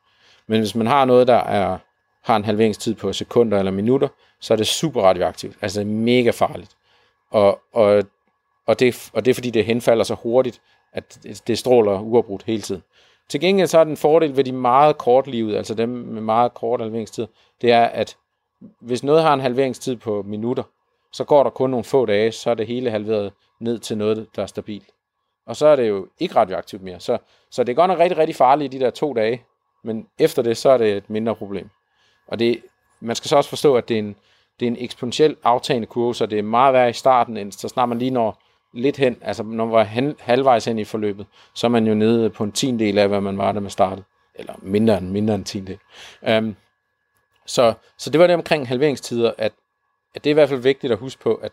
[0.46, 1.78] Men hvis man har noget, der er,
[2.22, 4.08] har en halveringstid på sekunder eller minutter,
[4.40, 5.56] så er det super radioaktivt.
[5.62, 6.76] Altså mega farligt.
[7.30, 8.02] Og, og,
[8.66, 10.60] og, det, og det er fordi, det henfalder så hurtigt,
[10.92, 12.82] at det stråler uafbrudt hele tiden.
[13.28, 16.80] Til gengæld så er den fordel ved de meget kortlivede, altså dem med meget kort
[16.80, 17.26] halveringstid,
[17.60, 18.16] det er, at
[18.80, 20.62] hvis noget har en halveringstid på minutter,
[21.12, 24.26] så går der kun nogle få dage, så er det hele halveret ned til noget,
[24.36, 24.90] der er stabilt.
[25.46, 27.00] Og så er det jo ikke radioaktivt mere.
[27.00, 27.18] Så,
[27.50, 29.42] så det er godt nok rigtig, rigtig farligt i de der to dage,
[29.84, 31.70] men efter det, så er det et mindre problem.
[32.26, 32.62] Og det,
[33.00, 34.16] man skal så også forstå, at det er en,
[34.60, 37.68] det er en eksponentiel aftagende kurve, så det er meget værre i starten, end så
[37.68, 38.42] snart man lige når
[38.76, 42.30] lidt hen, altså når man var halvvejs hen i forløbet, så er man jo nede
[42.30, 44.04] på en tiendel af, hvad man var, da man startede.
[44.34, 45.78] Eller mindre end, mindre end en tiendel.
[46.22, 46.56] Um, øhm,
[47.46, 49.52] så, så det var det omkring halveringstider, at,
[50.14, 51.52] at det er i hvert fald vigtigt at huske på, at,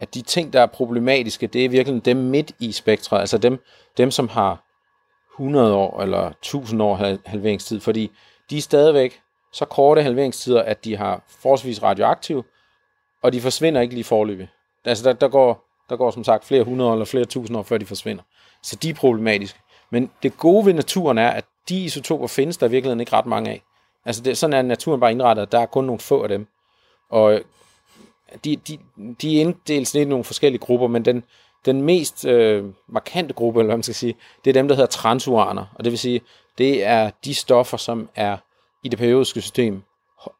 [0.00, 3.64] at de ting, der er problematiske, det er virkelig dem midt i spektret, altså dem,
[3.96, 4.64] dem som har
[5.34, 6.94] 100 år eller 1000 år
[7.26, 8.10] halveringstid, fordi
[8.50, 9.20] de er stadigvæk
[9.52, 12.44] så korte halveringstider, at de har forholdsvis radioaktiv,
[13.22, 14.48] og de forsvinder ikke lige forløbig.
[14.84, 17.78] Altså der, der, går, der går som sagt flere hundrede eller flere tusind år, før
[17.78, 18.22] de forsvinder.
[18.62, 19.58] Så de er problematiske.
[19.90, 23.26] Men det gode ved naturen er, at de isotoper findes der i virkeligheden ikke ret
[23.26, 23.62] mange af.
[24.04, 26.46] Altså det, sådan er naturen bare indrettet, at der er kun nogle få af dem.
[27.10, 27.40] Og øh,
[28.44, 28.78] de, de,
[29.22, 31.24] de inddeles lidt i nogle forskellige grupper, men den,
[31.66, 34.14] den mest øh, markante gruppe, eller hvad man skal sige,
[34.44, 35.64] det er dem, der hedder transuraner.
[35.74, 36.20] Og det vil sige,
[36.58, 38.36] det er de stoffer, som er
[38.82, 39.82] i det periodiske system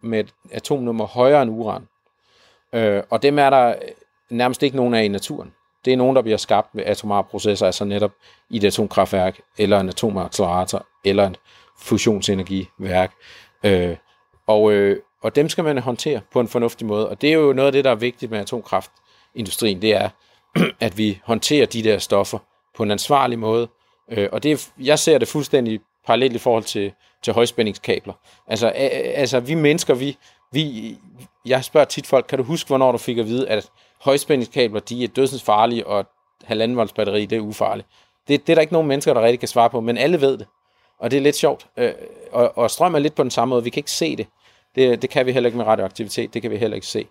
[0.00, 1.88] med et atomnummer højere end uran.
[2.72, 3.74] Øh, og dem er der
[4.30, 5.52] nærmest ikke nogen af i naturen.
[5.84, 8.12] Det er nogen, der bliver skabt ved atomare processer, altså netop
[8.50, 11.38] i et atomkraftværk, eller en atomaccelerator, eller et
[11.78, 13.12] fusionsenergiværk.
[13.64, 13.96] Øh,
[14.46, 17.08] og, øh, og dem skal man håndtere på en fornuftig måde.
[17.08, 20.08] Og det er jo noget af det, der er vigtigt med atomkraftindustrien, det er,
[20.86, 22.38] at vi håndterer de der stoffer
[22.76, 23.68] på en ansvarlig måde.
[24.10, 28.14] Øh, og det jeg ser det fuldstændig parallelt i forhold til, til højspændingskabler.
[28.46, 30.16] Altså, altså vi mennesker, vi,
[30.52, 30.96] vi,
[31.46, 33.70] jeg spørger tit folk, kan du huske, hvornår du fik at vide, at
[34.00, 36.04] højspændingskabler, de er dødsens farlige, og
[36.44, 37.88] halvanden volts batteri, det er ufarligt.
[38.28, 40.38] Det, det er der ikke nogen mennesker, der rigtig kan svare på, men alle ved
[40.38, 40.46] det.
[40.98, 41.66] Og det er lidt sjovt.
[41.76, 41.92] Øh,
[42.32, 43.64] og, og strøm er lidt på den samme måde.
[43.64, 44.26] Vi kan ikke se det.
[44.74, 45.02] det.
[45.02, 46.34] Det kan vi heller ikke med radioaktivitet.
[46.34, 47.06] Det kan vi heller ikke se.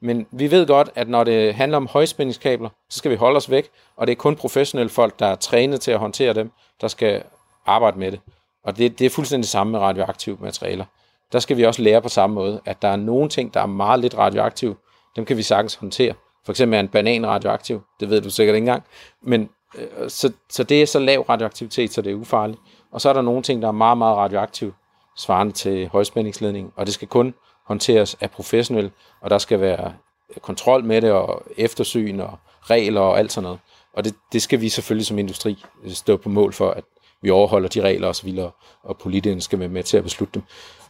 [0.00, 3.50] Men vi ved godt, at når det handler om højspændingskabler, så skal vi holde os
[3.50, 6.88] væk, og det er kun professionelle folk, der er trænet til at håndtere dem, der
[6.88, 7.22] skal
[7.66, 8.20] arbejde med det.
[8.64, 10.84] Og det, det er fuldstændig det samme med radioaktive materialer.
[11.32, 13.66] Der skal vi også lære på samme måde, at der er nogle ting, der er
[13.66, 14.76] meget lidt radioaktive,
[15.16, 16.14] dem kan vi sagtens håndtere.
[16.44, 18.84] For eksempel er en banan radioaktiv, det ved du sikkert ikke engang.
[19.22, 22.60] Men, øh, så, så det er så lav radioaktivitet, så det er ufarligt.
[22.92, 24.72] Og så er der nogle ting, der er meget, meget radioaktive,
[25.16, 27.34] svarende til højspændingsledning, og det skal kun
[27.66, 28.90] håndteres af professionelle,
[29.20, 29.92] og der skal være
[30.30, 33.58] øh, kontrol med det, og eftersyn, og regler og alt sådan noget.
[33.94, 36.84] Og det, det skal vi selvfølgelig som industri øh, stå på mål for, at
[37.22, 38.50] vi overholder de regler og så
[38.82, 40.42] og politikerne skal være med til at beslutte dem.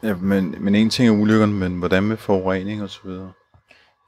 [0.02, 3.32] Ja, men, men en ting er ulykkerne, men hvordan med forurening og så videre?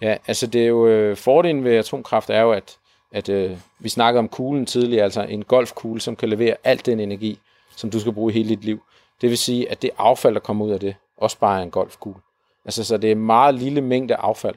[0.04, 2.78] Ja, altså det er jo, øh, fordelen ved atomkraft er jo, at,
[3.12, 7.00] at øh, vi snakkede om kuglen tidligere, altså en golfkugle, som kan levere alt den
[7.00, 7.38] energi,
[7.76, 8.82] som du skal bruge i hele dit liv.
[9.20, 11.70] Det vil sige, at det affald, der kommer ud af det, også bare er en
[11.70, 12.20] golfkugle.
[12.64, 14.54] Altså, så det er en meget lille mængde affald.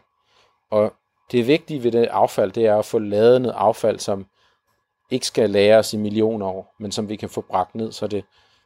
[0.71, 0.93] Og
[1.31, 4.25] det vigtige ved det affald, det er at få lavet noget affald, som
[5.11, 7.91] ikke skal læres i millioner år, men som vi kan få bragt ned.
[7.91, 8.23] Så det,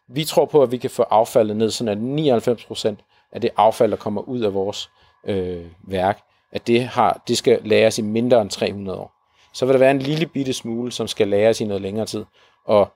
[0.08, 3.92] vi tror på, at vi kan få affaldet ned, sådan at 99% af det affald,
[3.92, 4.90] der kommer ud af vores
[5.24, 6.22] øh, værk,
[6.52, 9.14] at det, har, det skal læres i mindre end 300 år.
[9.54, 12.26] Så vil der være en lille bitte smule, som skal læres i noget længere tid.
[12.66, 12.88] Og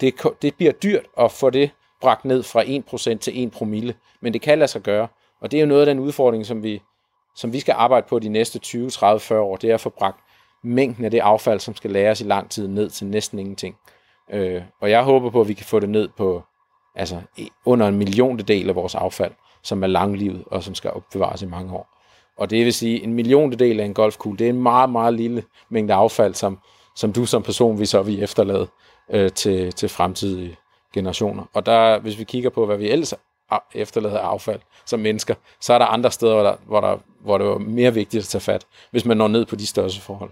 [0.00, 1.70] det, det bliver dyrt at få det
[2.00, 5.08] bragt ned fra 1% til 1 promille, men det kan lade sig gøre.
[5.40, 6.82] Og det er jo noget af den udfordring, som vi,
[7.36, 9.90] som vi skal arbejde på de næste 20, 30, 40 år, det er at få
[9.90, 10.20] bragt
[10.64, 13.76] mængden af det affald, som skal læres i lang tid, ned til næsten ingenting.
[14.30, 16.42] Øh, og jeg håber på, at vi kan få det ned på
[16.94, 17.20] altså
[17.64, 21.74] under en milliontedel af vores affald, som er langlivet og som skal opbevares i mange
[21.74, 22.01] år.
[22.38, 25.42] Og det vil sige, en milliontedel af en golfkugle, det er en meget, meget lille
[25.70, 26.58] mængde affald, som,
[26.96, 28.66] som du som person vil så vi efterlade
[29.12, 30.56] øh, til, til fremtidige
[30.94, 31.44] generationer.
[31.54, 33.14] Og der, hvis vi kigger på, hvad vi ellers
[33.74, 37.46] efterlader affald som mennesker, så er der andre steder, hvor, der, hvor, der, hvor det
[37.46, 40.30] var mere vigtigt at tage fat, hvis man når ned på de største forhold.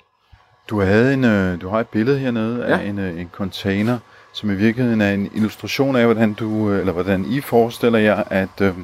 [0.70, 2.78] Du havde en, øh, du har et billede hernede ja.
[2.78, 3.98] af en, øh, en container.
[4.32, 8.60] som i virkeligheden er en illustration af, hvordan du, eller hvordan I forestiller jer, at
[8.60, 8.74] øh,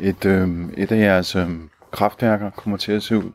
[0.00, 1.48] et, øh, et af jeres øh,
[1.90, 3.30] kraftværker kommer til at se ud.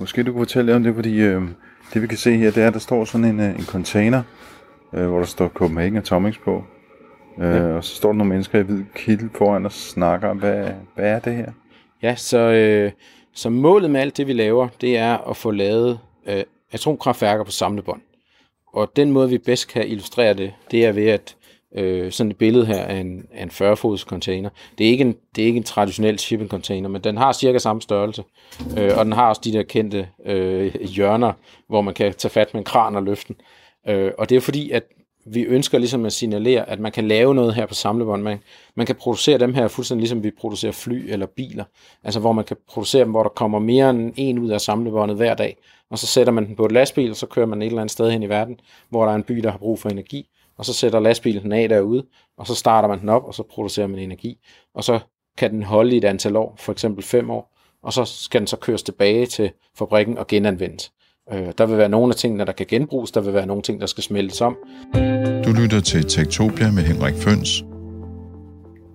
[0.00, 1.42] Måske du kunne fortælle om det, fordi øh,
[1.94, 4.22] det vi kan se her, det er, at der står sådan en, øh, en container,
[4.92, 6.64] øh, hvor der står Copenhagen Atomics på.
[7.38, 7.62] Øh, ja.
[7.62, 10.34] Og så står der nogle mennesker i hvid kittel foran og snakker.
[10.34, 11.52] Hvad, hvad er det her?
[12.02, 12.92] Ja, så, øh,
[13.32, 16.42] så målet med alt det, vi laver, det er at få lavet øh,
[16.72, 18.00] atomkraftværker på samlebånd.
[18.72, 21.36] Og den måde, vi bedst kan illustrere det, det er ved at
[21.76, 24.50] øh, sådan et billede her af en, af en 40-fods container.
[24.78, 27.58] Det er, ikke en, det er ikke en traditionel shipping container, men den har cirka
[27.58, 28.24] samme størrelse.
[28.78, 31.32] Øh, og den har også de der kendte øh, hjørner,
[31.68, 33.36] hvor man kan tage fat med en kran og løfte den.
[33.94, 34.82] Øh, og det er fordi, at
[35.26, 38.22] vi ønsker ligesom at signalere, at man kan lave noget her på samlebånd.
[38.22, 38.38] Man,
[38.74, 41.64] man kan producere dem her fuldstændig ligesom vi producerer fly eller biler.
[42.04, 45.16] Altså hvor man kan producere dem, hvor der kommer mere end en ud af samlebåndet
[45.16, 45.56] hver dag.
[45.90, 47.92] Og så sætter man den på et lastbil, og så kører man et eller andet
[47.92, 50.28] sted hen i verden, hvor der er en by, der har brug for energi.
[50.58, 52.06] Og så sætter lastbilen den af derude,
[52.38, 54.38] og så starter man den op, og så producerer man energi.
[54.74, 54.98] Og så
[55.38, 58.46] kan den holde i et antal år, for eksempel fem år, og så skal den
[58.46, 60.92] så køres tilbage til fabrikken og genanvendes.
[61.32, 63.80] Øh, der vil være nogle af tingene, der kan genbruges, der vil være nogle ting,
[63.80, 64.56] der skal smeltes om.
[65.44, 67.64] Du lytter til Tektopia med Henrik Føns.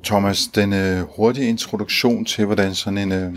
[0.04, 3.34] Thomas, den øh, hurtige introduktion til, hvordan sådan en, øh,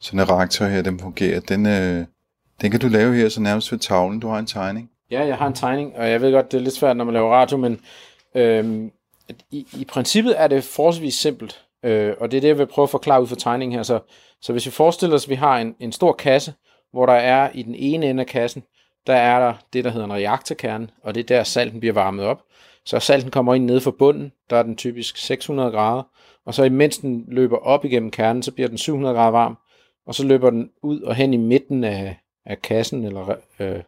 [0.00, 2.04] sådan en reaktor her, den fungerer, den, øh,
[2.60, 4.20] den kan du lave her så nærmest ved tavlen.
[4.20, 4.90] Du har en tegning.
[5.12, 7.14] Ja, jeg har en tegning, og jeg ved godt, det er lidt svært, når man
[7.14, 7.80] laver radio, men
[8.34, 8.92] øhm,
[9.50, 11.64] i, i princippet er det forholdsvis simpelt.
[11.82, 13.82] Øh, og det er det, jeg vil prøve at forklare ud fra tegningen her.
[13.82, 14.00] Så,
[14.40, 16.54] så hvis vi forestiller os, at vi har en, en stor kasse,
[16.92, 18.62] hvor der er i den ene ende af kassen,
[19.06, 22.24] der er der det, der hedder en reaktorkerne, og det er der, salten bliver varmet
[22.24, 22.42] op.
[22.86, 26.02] Så salten kommer ind nede for bunden, der er den typisk 600 grader,
[26.46, 29.56] og så imens den løber op igennem kernen, så bliver den 700 grader varm,
[30.06, 33.80] og så løber den ud og hen i midten af, af kassen eller øh,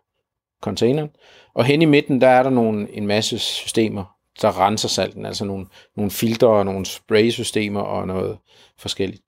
[0.64, 1.10] containeren,
[1.54, 4.04] og hen i midten, der er der nogle, en masse systemer,
[4.42, 8.38] der renser salten, altså nogle, nogle filtre og nogle spraysystemer og noget
[8.78, 9.22] forskelligt.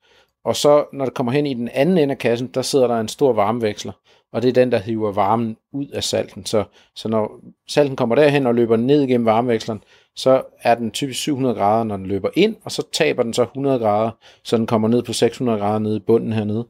[0.45, 2.99] Og så, når det kommer hen i den anden ende af kassen, der sidder der
[2.99, 3.91] en stor varmeveksler,
[4.31, 6.45] og det er den, der hiver varmen ud af salten.
[6.45, 6.63] Så,
[6.95, 9.83] så når salten kommer derhen og løber ned igennem varmeveksleren,
[10.15, 13.43] så er den typisk 700 grader, når den løber ind, og så taber den så
[13.43, 14.11] 100 grader,
[14.43, 16.67] så den kommer ned på 600 grader nede i bunden hernede.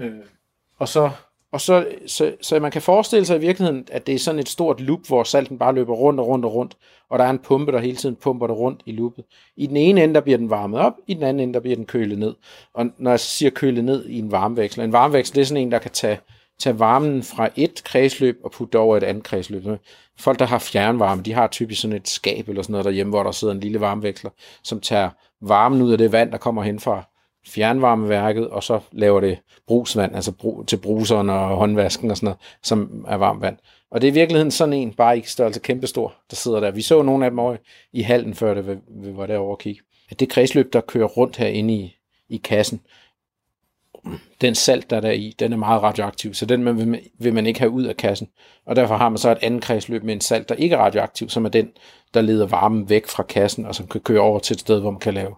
[0.00, 0.12] Øh.
[0.78, 1.10] Og så
[1.52, 4.48] og så, så, så man kan forestille sig i virkeligheden, at det er sådan et
[4.48, 6.76] stort loop, hvor salten bare løber rundt og rundt og rundt,
[7.10, 9.24] og der er en pumpe, der hele tiden pumper det rundt i loopet.
[9.56, 11.76] I den ene ende, der bliver den varmet op, i den anden ende, der bliver
[11.76, 12.34] den kølet ned.
[12.74, 15.72] Og når jeg siger kølet ned i en varmeveksler, en varmeveksler, det er sådan en,
[15.72, 16.20] der kan tage,
[16.58, 19.64] tage varmen fra et kredsløb og putte over et andet kredsløb.
[20.18, 23.22] Folk, der har fjernvarme, de har typisk sådan et skab eller sådan noget derhjemme, hvor
[23.22, 24.30] der sidder en lille varmeveksler,
[24.64, 27.09] som tager varmen ud af det vand, der kommer hen fra,
[27.46, 32.38] fjernvarmeværket, og så laver det brugsvand, altså brug, til bruseren og håndvasken og sådan noget,
[32.62, 33.56] som er varmt vand.
[33.90, 36.70] Og det er i virkeligheden sådan en, bare ikke størrelse kæmpestor, der sidder der.
[36.70, 37.56] Vi så nogle af dem over
[37.92, 39.82] i hallen, før det, vi var derovre og kigge.
[40.10, 41.96] At det kredsløb, der kører rundt herinde i,
[42.28, 42.80] i kassen,
[44.40, 47.34] den salt, der er der i, den er meget radioaktiv, så den vil man, vil
[47.34, 48.28] man ikke have ud af kassen.
[48.66, 51.28] Og derfor har man så et andet kredsløb med en salt, der ikke er radioaktiv,
[51.28, 51.72] som er den,
[52.14, 54.90] der leder varmen væk fra kassen, og som kan køre over til et sted, hvor
[54.90, 55.34] man kan lave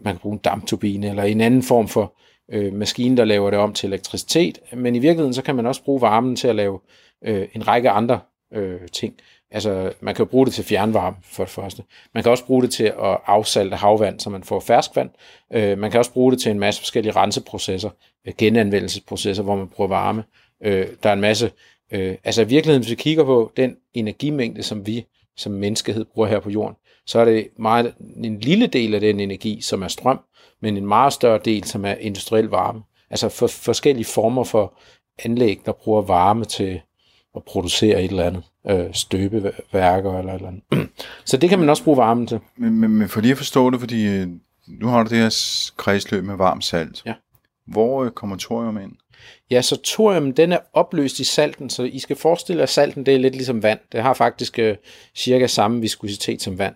[0.00, 2.16] man kan bruge en dampturbine eller en anden form for
[2.52, 4.58] øh, maskine, der laver det om til elektricitet.
[4.72, 6.80] Men i virkeligheden, så kan man også bruge varmen til at lave
[7.24, 8.20] øh, en række andre
[8.52, 9.14] øh, ting.
[9.50, 11.82] Altså, man kan jo bruge det til fjernvarme, for det første.
[12.14, 15.10] Man kan også bruge det til at afsalte havvand, så man får ferskvand.
[15.52, 17.90] Øh, man kan også bruge det til en masse forskellige renseprocesser,
[18.26, 20.24] øh, genanvendelsesprocesser, hvor man bruger varme.
[20.62, 21.50] Øh, der er en masse...
[21.92, 26.28] Øh, altså, i virkeligheden, hvis vi kigger på den energimængde, som vi som menneskehed bruger
[26.28, 26.76] her på jorden,
[27.06, 30.20] så er det meget, en lille del af den energi, som er strøm,
[30.62, 32.82] men en meget større del, som er industriel varme.
[33.10, 34.78] Altså for, forskellige former for
[35.24, 36.80] anlæg, der bruger varme til
[37.36, 40.88] at producere et eller andet øh, støbeværker eller et eller andet.
[41.24, 42.40] Så det kan man også bruge varme til.
[42.56, 44.28] Men, men, men for lige at forstå det, fordi øh,
[44.68, 47.02] nu har du det her kredsløb med varmt salt.
[47.06, 47.14] Ja.
[47.66, 48.92] Hvor øh, kommer thorium ind?
[49.50, 53.06] Ja, så thorium, den er opløst i salten, så I skal forestille jer, at salten
[53.06, 53.78] det er lidt ligesom vand.
[53.92, 54.76] Det har faktisk øh,
[55.14, 56.74] cirka samme viskositet som vand.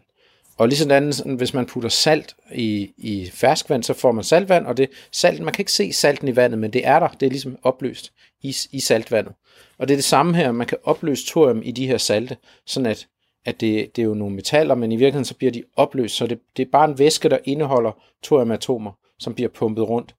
[0.60, 4.66] Og lige sådan, sådan hvis man putter salt i, i ferskvand, så får man saltvand,
[4.66, 7.26] og det salt, man kan ikke se salten i vandet, men det er der, det
[7.26, 9.32] er ligesom opløst i, i saltvandet.
[9.78, 12.36] Og det er det samme her, man kan opløse thorium i de her salte,
[12.66, 13.08] sådan at,
[13.44, 16.26] at det, det er jo nogle metaller, men i virkeligheden så bliver de opløst, så
[16.26, 17.92] det, det er bare en væske, der indeholder
[18.24, 20.14] thoriumatomer, som bliver pumpet rundt.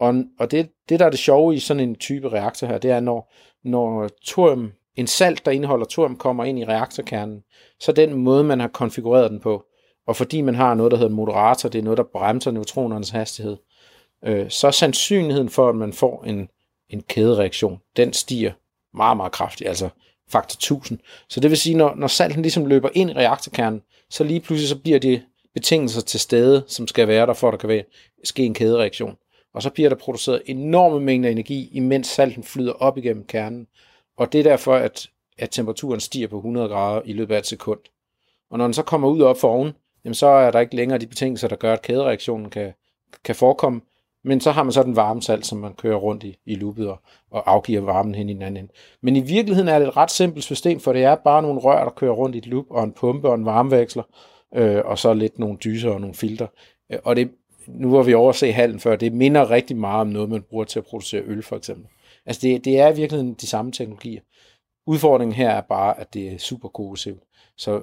[0.00, 2.90] Og, og det, det, der er det sjove i sådan en type reaktor her, det
[2.90, 3.32] er, når,
[3.64, 7.42] når thorium, en salt, der indeholder thorium, kommer ind i reaktorkernen,
[7.80, 9.64] så den måde, man har konfigureret den på,
[10.06, 13.10] og fordi man har noget, der hedder en moderator, det er noget, der bremser neutronernes
[13.10, 13.56] hastighed,
[14.24, 16.48] øh, så er sandsynligheden for, at man får en,
[16.90, 18.52] en kædereaktion, den stiger
[18.94, 19.68] meget, meget kraftigt.
[19.68, 19.88] Altså
[20.28, 20.98] faktor 1000.
[21.28, 24.68] Så det vil sige, når, når salten ligesom løber ind i reaktorkernen, så lige pludselig
[24.68, 25.22] så bliver det
[25.54, 27.82] betingelser til stede, som skal være der, for at der kan være,
[28.24, 29.16] ske en kædereaktion.
[29.54, 33.66] Og så bliver der produceret enorme mængder energi, imens salten flyder op igennem kernen.
[34.16, 37.46] Og det er derfor, at, at temperaturen stiger på 100 grader i løbet af et
[37.46, 37.80] sekund.
[38.50, 39.72] Og når den så kommer ud op for oven,
[40.06, 42.72] jamen så er der ikke længere de betingelser, der gør, at kædereaktionen kan,
[43.24, 43.80] kan forekomme.
[44.24, 46.88] Men så har man så den varme salt, som man kører rundt i, i loopet
[46.88, 47.00] og,
[47.30, 48.70] og afgiver varmen hen i den anden
[49.02, 51.84] Men i virkeligheden er det et ret simpelt system, for det er bare nogle rør,
[51.84, 54.02] der kører rundt i et loop, og en pumpe og en varmeveksler,
[54.54, 56.46] øh, og så lidt nogle dyser og nogle filter.
[57.04, 57.30] Og det,
[57.66, 60.42] nu var vi over at se hallen før, det minder rigtig meget om noget, man
[60.42, 61.86] bruger til at producere øl for eksempel.
[62.26, 64.20] Altså det, det er i virkeligheden de samme teknologier.
[64.86, 67.22] Udfordringen her er bare, at det er super korrosivt.
[67.56, 67.82] Så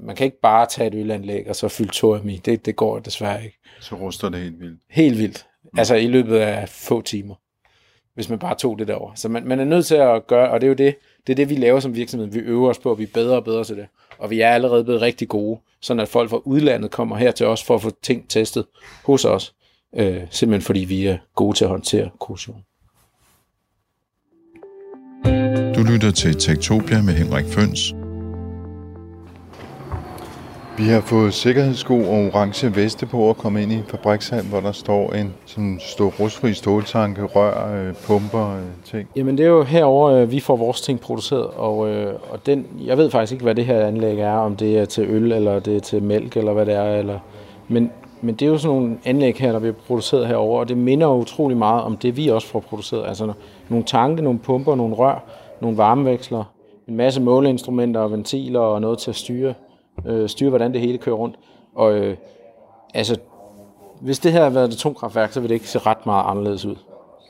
[0.00, 2.36] man kan ikke bare tage et ølanlæg og så fylde thorium i.
[2.36, 3.58] Det, det går desværre ikke.
[3.80, 4.80] Så ruster det helt vildt.
[4.90, 5.46] Helt vildt.
[5.64, 5.78] Mm.
[5.78, 7.34] Altså i løbet af få timer.
[8.14, 9.12] Hvis man bare tog det derover.
[9.14, 10.96] Så man, man er nødt til at gøre, og det er jo det,
[11.26, 12.28] det er det, vi laver som virksomhed.
[12.28, 13.86] Vi øver os på at blive bedre og bedre til det.
[14.18, 17.46] Og vi er allerede blevet rigtig gode, sådan at folk fra udlandet kommer her til
[17.46, 18.64] os for at få ting testet
[19.04, 19.54] hos os.
[19.96, 22.64] Øh, simpelthen fordi vi er gode til at håndtere korrosion.
[25.76, 27.94] Du lytter til Tektopia med Henrik Føns.
[30.78, 34.72] Vi har fået sikkerhedssko og orange veste på at komme ind i fabrikshal, hvor der
[34.72, 39.08] står en sådan stor rustfri ståltanke, rør, øh, pumper, øh, ting.
[39.16, 41.78] Jamen det er jo herover øh, vi får vores ting produceret, og,
[42.30, 45.04] og den, jeg ved faktisk ikke, hvad det her anlæg er, om det er til
[45.08, 47.18] øl, eller det er til mælk, eller hvad det er, eller,
[47.68, 50.78] men, men det er jo sådan nogle anlæg her, der bliver produceret herover, og det
[50.78, 53.08] minder jo utrolig meget om det, vi også får produceret.
[53.08, 53.32] Altså
[53.68, 55.24] nogle tanke, nogle pumper, nogle rør,
[55.60, 56.44] nogle varmeveksler,
[56.88, 59.54] en masse måleinstrumenter og ventiler og noget til at styre
[60.06, 61.36] øh, styre, hvordan det hele kører rundt.
[61.74, 62.16] Og øh,
[62.94, 63.16] altså,
[64.00, 66.64] hvis det her havde været et atomkraftværk, så ville det ikke se ret meget anderledes
[66.64, 66.76] ud.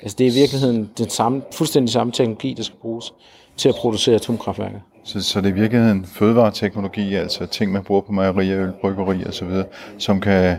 [0.03, 3.15] Altså, det er i virkeligheden den samme, fuldstændig samme teknologi, der skal bruges
[3.57, 4.79] til at producere atomkraftværker.
[5.05, 9.25] Så, så det er i virkeligheden fødevareteknologi, altså ting, man bruger på mejerier, øl, bryggeri
[9.25, 9.65] og så videre,
[9.99, 10.59] som kan,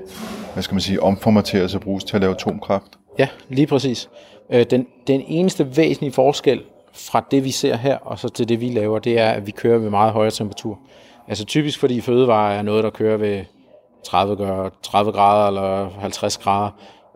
[0.53, 2.91] hvad skal man sige, omformateres og bruges til at lave atomkraft?
[3.20, 4.10] Ja, lige præcis.
[4.49, 6.62] Øh, den, den eneste væsentlige forskel
[6.93, 9.51] fra det, vi ser her, og så til det, vi laver, det er, at vi
[9.51, 10.80] kører ved meget højere temperatur.
[11.30, 13.42] Altså typisk fordi fødevarer er noget, der kører ved
[14.06, 16.70] 30 30 grader eller 50 grader.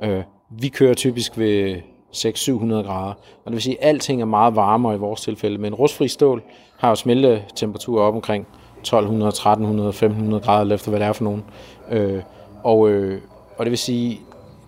[0.03, 1.75] Øh, vi kører typisk ved
[2.15, 3.13] 600-700 grader.
[3.13, 5.57] Og det vil sige, at alting er meget varmere i vores tilfælde.
[5.57, 6.43] Men rustfri stål
[6.77, 8.47] har jo smeltetemperaturer op omkring
[8.79, 11.43] 1200, 1300, 1500 grader, efter hvad det er for nogen.
[11.91, 12.21] Øh,
[12.63, 13.21] og, øh,
[13.57, 14.19] og det vil sige,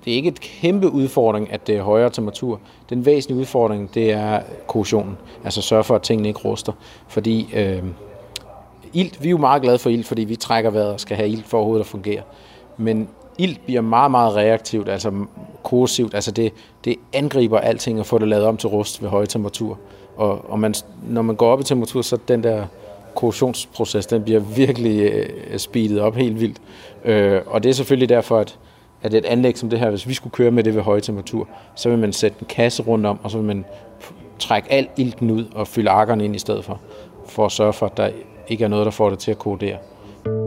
[0.06, 2.60] det er ikke et kæmpe udfordring, at det er højere temperatur.
[2.90, 5.18] Den væsentlige udfordring, det er korrosionen.
[5.44, 6.74] Altså sørge for, at tingene ikke ruster.
[7.08, 7.84] Fordi øh,
[8.94, 11.30] ilt, vi er jo meget glade for ilt, fordi vi trækker vejret og skal have
[11.30, 12.22] ilt for overhovedet at fungere.
[12.78, 15.12] Men ilt bliver meget, meget reaktivt, altså
[15.64, 16.16] korrosivt.
[16.16, 16.54] Altså det,
[16.86, 19.78] det angriber alting og får det lavet om til rust ved høje temperatur.
[20.18, 20.74] Og, og man,
[21.10, 22.66] når man går op i temperatur, så den der
[23.16, 26.62] korrosionsproces, den bliver virkelig øh, speedet op helt vildt.
[27.06, 28.60] Øh, og det er selvfølgelig derfor, at,
[29.02, 31.48] at et anlæg som det her, hvis vi skulle køre med det ved høje temperatur,
[31.76, 33.66] så vil man sætte en kasse rundt om, og så vil man
[34.40, 36.80] trække al ilten ud og fylde akkerne ind i stedet for,
[37.26, 38.10] for at sørge for, at der
[38.48, 39.78] ikke er noget, der får det til at kodere.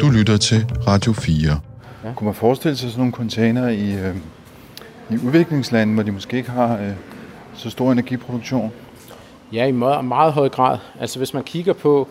[0.00, 1.60] Du lytter til Radio 4.
[2.04, 2.12] Ja.
[2.16, 4.16] Kunne man forestille sig sådan nogle container i, øh,
[5.10, 6.92] i udviklingslande, hvor de måske ikke har øh,
[7.54, 8.72] så stor energiproduktion?
[9.52, 10.78] Ja, i meget, meget høj grad.
[11.00, 12.08] Altså hvis man kigger på,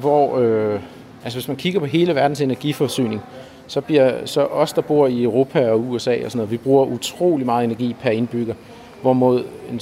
[0.00, 0.80] hvor, øh,
[1.24, 3.20] altså hvis man kigger på hele verdens energiforsyning,
[3.66, 6.86] så bliver så os, der bor i Europa og USA og sådan noget, vi bruger
[6.86, 8.54] utrolig meget energi per indbygger,
[9.02, 9.80] hvorimod en,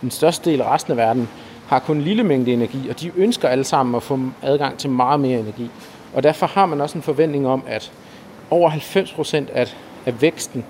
[0.00, 1.28] den største del af resten af verden
[1.66, 4.90] har kun en lille mængde energi, og de ønsker alle sammen at få adgang til
[4.90, 5.70] meget mere energi.
[6.14, 7.92] Og derfor har man også en forventning om, at
[8.50, 9.74] over 90 procent af,
[10.06, 10.64] af væksten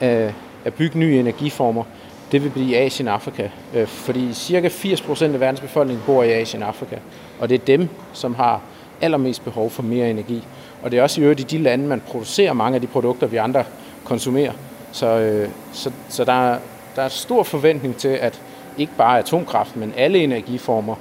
[0.00, 0.34] af,
[0.64, 1.84] af bygge nye energiformer,
[2.32, 3.48] det vil blive i Asien og Afrika.
[3.74, 6.96] Øh, fordi cirka 80 procent af verdens befolkning bor i Asien og Afrika.
[7.40, 8.60] Og det er dem, som har
[9.00, 10.46] allermest behov for mere energi.
[10.82, 13.26] Og det er også i øvrigt i de lande, man producerer mange af de produkter,
[13.26, 13.64] vi andre
[14.04, 14.52] konsumerer.
[14.92, 16.58] Så, øh, så, så der, er,
[16.96, 18.40] der er stor forventning til, at
[18.78, 20.94] ikke bare atomkraft, men alle energiformer,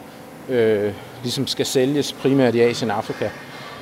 [0.50, 0.94] øh,
[1.24, 3.30] ligesom skal sælges primært i Asien og Afrika.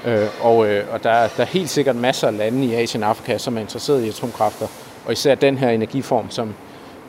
[0.05, 3.09] Øh, og øh, og der, der er helt sikkert masser af lande i Asien og
[3.09, 4.67] Afrika, som er interesseret i atomkræfter.
[5.05, 6.53] Og især den her energiform, som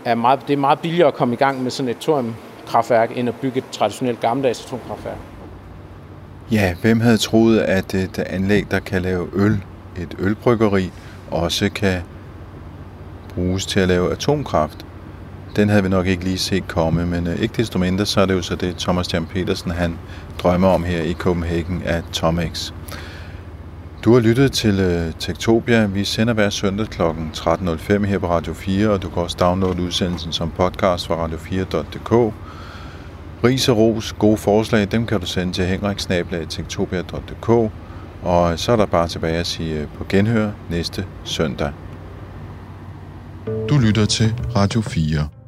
[0.05, 3.29] er meget, det er meget billigere at komme i gang med sådan et atomkraftværk, end
[3.29, 5.17] at bygge et traditionelt gammeldags atomkraftværk.
[6.53, 9.63] Ja, hvem havde troet, at et anlæg, der kan lave øl,
[9.99, 10.91] et ølbryggeri,
[11.31, 12.03] også kan
[13.35, 14.87] bruges til at lave atomkraft?
[15.57, 18.27] Den havde vi nok ikke lige set komme, men øh, ikke desto mindre, så er
[18.27, 19.99] det jo så det, Thomas Jan Petersen han
[20.39, 22.73] drømmer om her i Copenhagen af Tomex.
[24.05, 25.87] Du har lyttet til øh, Tektopia.
[25.87, 27.03] Vi sender hver søndag kl.
[27.03, 32.35] 13.05 her på Radio 4, og du kan også downloade udsendelsen som podcast fra radio4.dk.
[33.45, 37.71] Ris og ros, gode forslag, dem kan du sende til henriksnablag.tektopia.dk
[38.23, 41.73] og så er der bare tilbage at sige øh, på genhør næste søndag.
[43.69, 45.40] Du lytter til Radio 4.